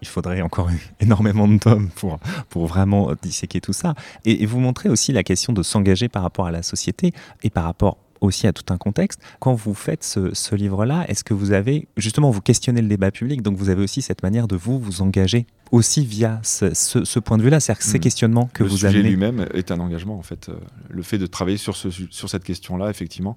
il 0.00 0.08
faudrait 0.08 0.42
encore 0.42 0.70
énormément 1.00 1.48
de 1.48 1.58
tomes 1.58 1.90
pour, 1.90 2.18
pour 2.48 2.66
vraiment 2.66 3.12
disséquer 3.22 3.60
tout 3.60 3.72
ça. 3.72 3.94
Et, 4.24 4.42
et 4.42 4.46
vous 4.46 4.60
montrez 4.60 4.88
aussi 4.88 5.12
la 5.12 5.22
question 5.22 5.52
de 5.52 5.62
s'engager 5.62 6.08
par 6.08 6.22
rapport 6.22 6.46
à 6.46 6.50
la 6.50 6.62
société 6.62 7.12
et 7.42 7.50
par 7.50 7.64
rapport 7.64 7.98
aussi 8.20 8.46
à 8.46 8.52
tout 8.52 8.72
un 8.72 8.78
contexte. 8.78 9.20
Quand 9.38 9.54
vous 9.54 9.74
faites 9.74 10.04
ce, 10.04 10.34
ce 10.34 10.54
livre-là, 10.54 11.04
est-ce 11.08 11.24
que 11.24 11.34
vous 11.34 11.52
avez, 11.52 11.88
justement, 11.96 12.30
vous 12.30 12.40
questionnez 12.40 12.82
le 12.82 12.88
débat 12.88 13.10
public, 13.10 13.42
donc 13.42 13.56
vous 13.56 13.70
avez 13.70 13.82
aussi 13.82 14.02
cette 14.02 14.22
manière 14.22 14.46
de 14.46 14.56
vous, 14.56 14.78
vous 14.78 15.02
engager 15.02 15.46
aussi 15.72 16.04
via 16.04 16.40
ce, 16.42 16.74
ce, 16.74 17.04
ce 17.04 17.18
point 17.18 17.38
de 17.38 17.42
vue-là, 17.42 17.60
c'est-à-dire 17.60 17.82
ces 17.82 17.98
mmh. 17.98 18.00
questionnements 18.00 18.50
que 18.52 18.62
le 18.62 18.68
vous 18.68 18.84
avez. 18.84 18.94
Le 18.94 19.02
sujet 19.02 19.10
lui-même 19.10 19.46
est 19.54 19.70
un 19.70 19.78
engagement, 19.78 20.18
en 20.18 20.22
fait. 20.22 20.50
Le 20.88 21.02
fait 21.02 21.18
de 21.18 21.26
travailler 21.26 21.58
sur, 21.58 21.76
ce, 21.76 21.88
sur 21.90 22.28
cette 22.28 22.44
question-là, 22.44 22.90
effectivement. 22.90 23.36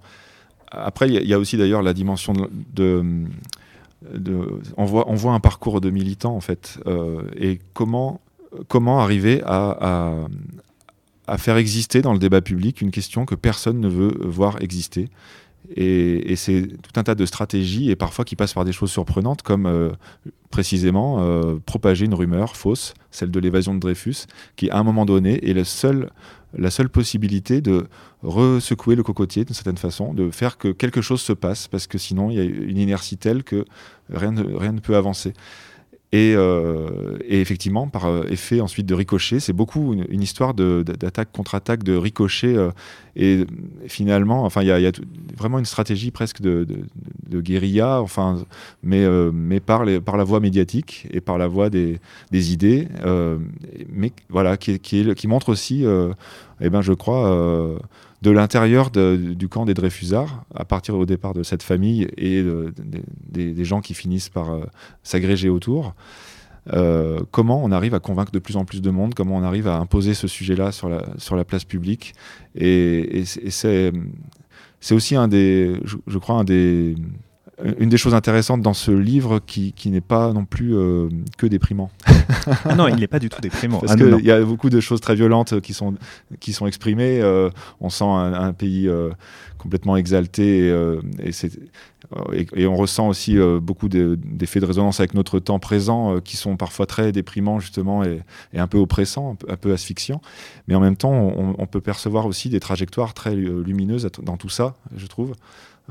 Après, 0.72 1.08
il 1.08 1.24
y, 1.24 1.28
y, 1.28 1.34
a 1.34 1.40
aussi 1.40 1.58
d'ailleurs 1.58 1.84
la 1.84 1.94
dimension 1.94 2.34
de, 2.34 2.50
de 2.74 3.06
on, 4.78 4.86
voit, 4.86 5.34
un 5.34 5.40
parcours 5.40 5.82
de 5.82 5.90
militants 5.90 6.36
en 6.36 6.42
fait. 6.42 6.80
Euh, 6.88 7.24
et 7.36 7.60
comment, 7.74 8.20
arriver 9.00 9.42
à, 9.46 10.28
faire 11.38 11.58
exister 11.58 12.02
dans 12.02 12.14
le 12.14 12.20
débat 12.20 12.42
public 12.42 12.82
une 12.82 12.92
question 12.92 13.26
que 13.26 13.36
personne 13.36 13.80
ne 13.80 13.88
veut 13.88 14.16
voir 14.22 14.62
exister? 14.62 15.10
Et, 15.76 16.36
c'est 16.36 16.68
tout 16.82 17.00
un 17.00 17.04
tas 17.04 17.16
de 17.16 17.26
stratégies 17.26 17.90
et 17.90 17.96
parfois 17.96 18.26
qui 18.26 18.36
passent 18.36 18.54
par 18.54 18.66
des 18.66 18.72
choses 18.72 18.92
surprenantes 18.92 19.42
comme 19.42 19.66
euh, 19.66 19.92
précisément 20.50 21.18
euh, 21.20 21.56
propager 21.66 22.06
une 22.06 22.14
rumeur 22.14 22.56
fausse 22.56 22.94
celle 23.12 23.32
de 23.32 23.40
l'évasion 23.40 23.74
de 23.74 23.80
Dreyfus 23.80 24.26
qui 24.56 24.70
à 24.70 24.78
un 24.78 24.84
moment 24.84 25.06
donné 25.06 25.50
est 25.50 25.54
le 25.54 25.64
seul 25.64 26.10
la 26.58 26.70
seule 26.70 26.90
possibilité 26.90 27.62
de 27.62 27.88
resecouer 28.22 28.96
le 28.96 29.04
cocotier 29.04 29.44
d'une 29.44 29.56
certaine 29.56 29.78
façon, 29.78 30.14
de 30.14 30.30
faire 30.30 30.58
que 30.58 30.70
quelque 30.70 31.02
chose 31.02 31.22
se 31.22 31.34
passe, 31.34 31.68
parce 31.68 31.88
que 31.88 31.98
sinon 31.98 32.30
il 32.30 32.38
y 32.38 32.40
a 32.40 32.44
une 32.44 32.78
inertie 32.78 33.18
telle 33.18 33.44
que 33.44 33.66
rien 34.10 34.34
rien 34.36 34.72
ne 34.72 34.80
peut 34.80 34.96
avancer. 34.96 35.34
Et, 36.14 36.36
euh, 36.38 37.18
et, 37.28 37.42
effectivement, 37.42 37.88
par 37.88 38.06
effet 38.30 38.62
ensuite 38.62 38.86
de 38.86 38.94
ricochet, 38.94 39.40
c'est 39.40 39.52
beaucoup 39.52 39.94
une, 39.94 40.22
histoire 40.22 40.54
d'attaque 40.54 41.32
contre 41.32 41.56
attaque, 41.56 41.82
de 41.82 41.96
ricochet. 41.96 42.56
Euh, 42.56 42.70
et 43.16 43.48
finalement, 43.88 44.44
enfin, 44.44 44.62
il 44.62 44.68
y 44.68 44.72
a, 44.72 44.92
vraiment 45.36 45.58
une 45.58 45.66
stratégie 45.66 46.12
presque 46.12 46.40
de, 46.40 46.68
guérilla, 47.32 48.00
enfin, 48.00 48.46
mais, 48.84 49.04
euh, 49.04 49.32
par, 49.66 49.86
la 49.86 50.24
voie 50.24 50.40
médiatique 50.40 51.08
et 51.12 51.20
par 51.20 51.40
la 51.40 51.48
voie 51.48 51.72
des, 51.72 52.00
idées, 52.32 52.88
euh, 53.04 53.40
mais 53.92 54.12
voilà, 54.30 54.56
qui 54.56 55.28
montre 55.28 55.50
aussi, 55.50 55.84
eh 56.62 56.70
ben, 56.70 56.82
je 56.82 56.94
crois, 56.94 57.80
de 58.24 58.32
l'intérieur 58.32 58.90
du 58.90 59.50
camp 59.50 59.66
des 59.66 59.74
Dreyfusards, 59.74 60.46
à 60.56 60.64
partir 60.64 60.96
au 60.96 61.06
départ 61.06 61.34
de 61.34 61.44
cette 61.44 61.62
famille 61.62 62.08
et 62.16 62.42
de, 62.42 62.74
de, 62.78 63.52
des, 63.52 63.66
gens 63.66 63.82
qui 63.82 63.94
finissent 63.94 64.30
par 64.30 64.52
euh, 64.52 64.64
s'agréger 65.04 65.50
autour, 65.50 65.94
euh, 66.72 67.20
comment 67.32 67.62
on 67.62 67.74
arrive 67.74 67.94
à 67.94 68.00
convaincre 68.00 68.32
de 68.32 68.40
plus 68.40 68.56
en 68.56 68.64
plus 68.64 68.82
de 68.82 68.90
monde, 68.90 69.14
comment 69.14 69.36
on 69.36 69.44
arrive 69.44 69.68
à 69.68 69.76
imposer 69.76 70.14
ce 70.14 70.30
sujet-là 70.30 70.72
sur 70.72 70.88
la, 70.88 71.44
place 71.44 71.66
publique? 71.66 72.14
Et, 72.56 73.24
c'est 73.26 73.92
aussi 74.92 75.16
un 75.18 75.28
des, 75.28 75.82
je 76.08 76.18
crois, 76.18 76.36
un 76.36 76.44
des 76.46 76.96
une 77.62 77.90
des 77.90 77.98
choses 77.98 78.16
intéressantes 78.16 78.62
dans 78.62 78.74
ce 78.74 78.92
livre 78.92 79.40
qui, 79.40 79.74
qui 79.74 79.90
n'est 79.90 80.02
pas 80.02 80.34
non 80.34 80.46
plus 80.46 80.76
euh, 80.76 81.08
que 81.38 81.46
déprimant. 81.46 81.92
ah 82.66 82.76
non, 82.76 82.88
il 82.88 82.96
n'est 82.96 83.08
pas 83.08 83.20
du 83.20 83.30
tout 83.30 83.42
déprimant. 83.42 83.80
Parce 83.80 83.94
ah, 83.94 83.96
qu'il 83.96 84.26
y 84.26 84.32
a 84.32 84.42
beaucoup 84.42 84.70
de 84.70 84.80
choses 84.80 85.02
très 85.02 85.14
violentes 85.16 85.62
qui 85.62 85.74
sont, 85.74 85.94
qui 86.40 86.52
sont 86.52 86.66
exprimées. 86.66 87.22
Euh, 87.22 87.50
on 87.80 87.90
sent 87.90 88.06
un, 88.06 88.34
un 88.34 88.54
pays 88.54 88.88
euh, 88.88 89.12
complètement 89.60 89.98
exalté 89.98 90.68
et, 90.68 91.30
et, 91.30 91.32
et, 92.34 92.48
et, 92.56 92.68
on 92.68 92.76
ressent 92.76 93.08
aussi 93.08 93.38
beaucoup 93.62 93.88
d'effets 93.88 94.60
de, 94.60 94.66
de, 94.66 94.68
résonance 94.68 95.00
avec 95.00 95.14
notre 95.14 95.40
temps 95.40 95.60
présent 95.60 96.20
qui 96.20 96.36
sont 96.36 96.58
parfois 96.58 96.86
très 96.86 97.12
déprimants 97.12 97.60
justement 97.60 98.04
et, 98.04 98.20
un 98.54 98.68
peu 98.68 98.78
oppressants, 98.78 99.32
un 99.32 99.36
peu, 99.36 99.48
un 99.52 99.56
peu, 99.56 99.72
asphyxiants. 99.72 100.22
Mais 100.68 100.76
en 100.76 100.82
même 100.82 100.98
temps, 100.98 101.14
on, 101.14 101.56
on 101.58 101.66
peut 101.66 101.82
percevoir 101.82 102.26
aussi 102.26 102.50
des 102.50 102.60
trajectoires 102.60 103.14
très 103.14 103.36
lumineuses 103.36 104.10
dans 104.22 104.38
tout 104.38 104.50
ça, 104.50 104.76
je 104.98 105.08
trouve. 105.08 105.34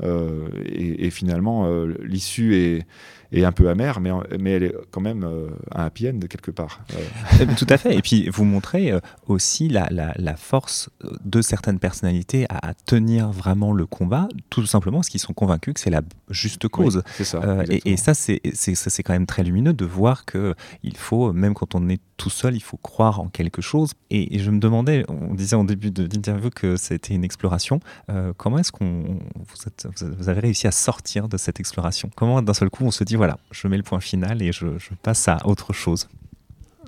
Euh, 0.01 0.47
et, 0.65 1.09
finalement, 1.11 1.65
euh, 1.67 1.93
l'issue 2.03 2.55
est, 2.55 2.85
est, 3.33 3.45
un 3.45 3.51
peu 3.51 3.69
amère, 3.69 3.99
mais, 3.99 4.11
mais 4.39 4.51
elle 4.51 4.63
est 4.63 4.75
quand 4.91 5.01
même 5.01 5.23
euh, 5.23 5.47
un 5.73 5.85
happy 5.85 6.09
end 6.09 6.19
quelque 6.29 6.51
part. 6.51 6.81
Tout 7.57 7.67
à 7.69 7.77
fait. 7.77 7.95
Et 7.95 8.01
puis, 8.01 8.29
vous 8.29 8.45
montrez 8.45 8.93
aussi 9.27 9.69
la, 9.69 9.87
la, 9.91 10.13
la 10.17 10.35
force 10.35 10.89
de 11.23 11.41
certaines 11.41 11.79
personnalités 11.79 12.45
à, 12.49 12.69
à, 12.69 12.73
tenir 12.73 13.31
vraiment 13.31 13.73
le 13.73 13.85
combat, 13.85 14.27
tout 14.49 14.65
simplement 14.65 14.97
parce 14.97 15.09
qu'ils 15.09 15.19
sont 15.19 15.33
convaincus 15.33 15.73
que 15.73 15.79
c'est 15.79 15.89
la 15.89 16.01
juste 16.29 16.67
cause. 16.67 17.03
Oui, 17.19 17.25
ça, 17.25 17.41
euh, 17.43 17.63
et, 17.69 17.93
et, 17.93 17.97
ça, 17.97 18.13
c'est 18.13 19.03
quand 19.03 19.13
même 19.13 19.25
très 19.25 19.43
lumineux 19.43 19.73
de 19.73 19.85
voir 19.85 20.25
qu'il 20.25 20.97
faut, 20.97 21.33
même 21.33 21.53
quand 21.53 21.75
on 21.75 21.89
est 21.89 22.01
tout 22.17 22.29
seul, 22.29 22.55
il 22.55 22.61
faut 22.61 22.77
croire 22.77 23.19
en 23.19 23.27
quelque 23.27 23.61
chose. 23.61 23.93
Et, 24.09 24.35
et 24.35 24.39
je 24.39 24.51
me 24.51 24.59
demandais, 24.59 25.05
on 25.09 25.33
disait 25.33 25.55
en 25.55 25.63
début 25.63 25.91
de 25.91 26.03
l'interview 26.03 26.49
que 26.49 26.75
c'était 26.75 27.13
une 27.13 27.23
exploration. 27.23 27.79
Euh, 28.09 28.33
comment 28.37 28.57
est-ce 28.59 28.71
qu'on 28.71 29.19
vous, 29.35 30.05
vous, 30.17 30.29
avez 30.29 30.41
réussi 30.41 30.67
à 30.67 30.71
sortir 30.71 31.27
de 31.27 31.37
cette 31.37 31.59
exploration? 31.59 32.09
Comment 32.15 32.41
d'un 32.41 32.53
seul 32.53 32.69
coup 32.69 32.85
on 32.85 32.91
se 32.91 33.03
dit 33.03 33.15
voilà, 33.23 33.39
je 33.51 33.69
mets 33.69 33.77
le 33.77 33.83
point 33.83 34.01
final 34.01 34.41
et 34.41 34.51
je, 34.51 34.77
je 34.77 34.89
passe 35.01 35.29
à 35.29 35.47
autre 35.47 35.71
chose 35.71 36.09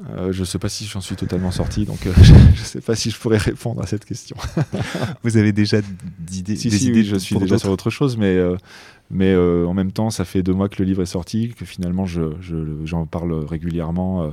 euh, 0.10 0.34
je 0.34 0.42
ne 0.42 0.46
sais 0.46 0.60
pas 0.60 0.68
si 0.68 0.84
j'en 0.84 1.00
suis 1.00 1.16
totalement 1.16 1.52
sorti, 1.52 1.86
donc 1.86 2.06
euh, 2.06 2.12
je 2.22 2.34
ne 2.34 2.66
sais 2.66 2.82
pas 2.82 2.94
si 2.94 3.10
je 3.10 3.18
pourrais 3.18 3.38
répondre 3.38 3.82
à 3.82 3.88
cette 3.88 4.04
question. 4.04 4.36
Vous 5.24 5.38
avez 5.38 5.54
déjà 5.54 5.78
d'idées 6.20 6.58
Si, 6.58 6.70
si, 6.70 6.90
idées 6.90 7.00
oui, 7.00 7.06
je 7.06 7.16
suis 7.16 7.38
déjà 7.38 7.58
sur 7.58 7.70
autre 7.70 7.90
chose, 7.90 8.18
mais, 8.18 8.36
euh, 8.36 8.58
mais 9.10 9.34
en 9.34 9.74
même 9.74 9.94
temps, 9.94 10.10
ça 10.10 10.26
fait 10.26 10.44
deux 10.44 10.54
mois 10.54 10.68
que 10.68 10.76
le 10.80 10.86
livre 10.86 11.02
est 11.02 11.06
sorti, 11.06 11.54
que 11.58 11.64
finalement 11.64 12.06
j'en 12.06 12.32
je, 12.42 12.84
je, 12.84 12.96
parle 13.10 13.34
régulièrement 13.46 14.30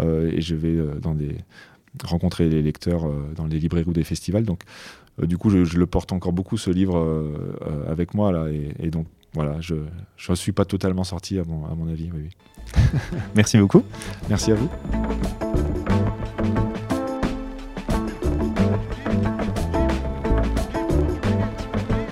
et 0.00 0.40
je 0.40 0.56
vais 0.56 0.76
dans 1.00 1.14
des, 1.14 1.36
rencontrer 2.02 2.48
les 2.48 2.62
lecteurs 2.62 3.08
dans 3.36 3.46
les 3.46 3.60
librairies 3.60 3.86
ou 3.86 3.92
des 3.92 4.02
festivals. 4.02 4.44
Donc, 4.44 4.62
du 5.22 5.38
coup, 5.38 5.50
je, 5.50 5.64
je, 5.64 5.78
le 5.78 5.86
porte 5.86 6.12
encore 6.12 6.32
beaucoup, 6.32 6.58
ce 6.58 6.70
livre, 6.70 6.98
avec 7.88 8.14
moi, 8.14 8.32
là, 8.32 8.48
et, 8.50 8.74
et 8.80 8.90
donc 8.90 9.06
voilà, 9.34 9.60
je 9.60 9.74
ne 10.28 10.34
suis 10.34 10.52
pas 10.52 10.64
totalement 10.64 11.04
sorti 11.04 11.38
à 11.38 11.44
mon, 11.44 11.66
à 11.66 11.74
mon 11.74 11.88
avis. 11.88 12.10
Oui, 12.12 12.22
oui. 12.24 12.80
Merci 13.34 13.58
beaucoup. 13.58 13.84
Merci 14.28 14.52
à 14.52 14.54
vous. 14.54 14.68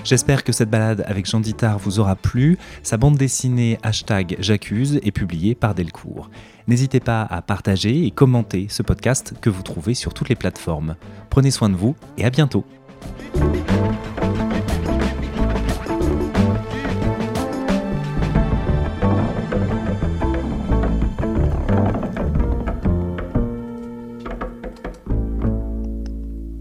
J'espère 0.07 0.45
que 0.45 0.53
cette 0.53 0.69
balade 0.69 1.03
avec 1.05 1.25
Jean 1.25 1.41
Dittard 1.41 1.79
vous 1.79 1.99
aura 1.99 2.15
plu. 2.15 2.57
Sa 2.81 2.95
bande 2.95 3.17
dessinée 3.17 3.77
hashtag 3.83 4.37
J'accuse 4.39 5.01
est 5.03 5.11
publiée 5.11 5.53
par 5.53 5.75
Delcourt. 5.75 6.29
N'hésitez 6.67 7.01
pas 7.01 7.23
à 7.23 7.41
partager 7.41 8.05
et 8.05 8.11
commenter 8.11 8.67
ce 8.69 8.83
podcast 8.83 9.33
que 9.41 9.49
vous 9.49 9.63
trouvez 9.63 9.95
sur 9.95 10.13
toutes 10.13 10.29
les 10.29 10.35
plateformes. 10.35 10.95
Prenez 11.29 11.51
soin 11.51 11.67
de 11.67 11.75
vous 11.75 11.97
et 12.17 12.23
à 12.23 12.29
bientôt. 12.29 12.63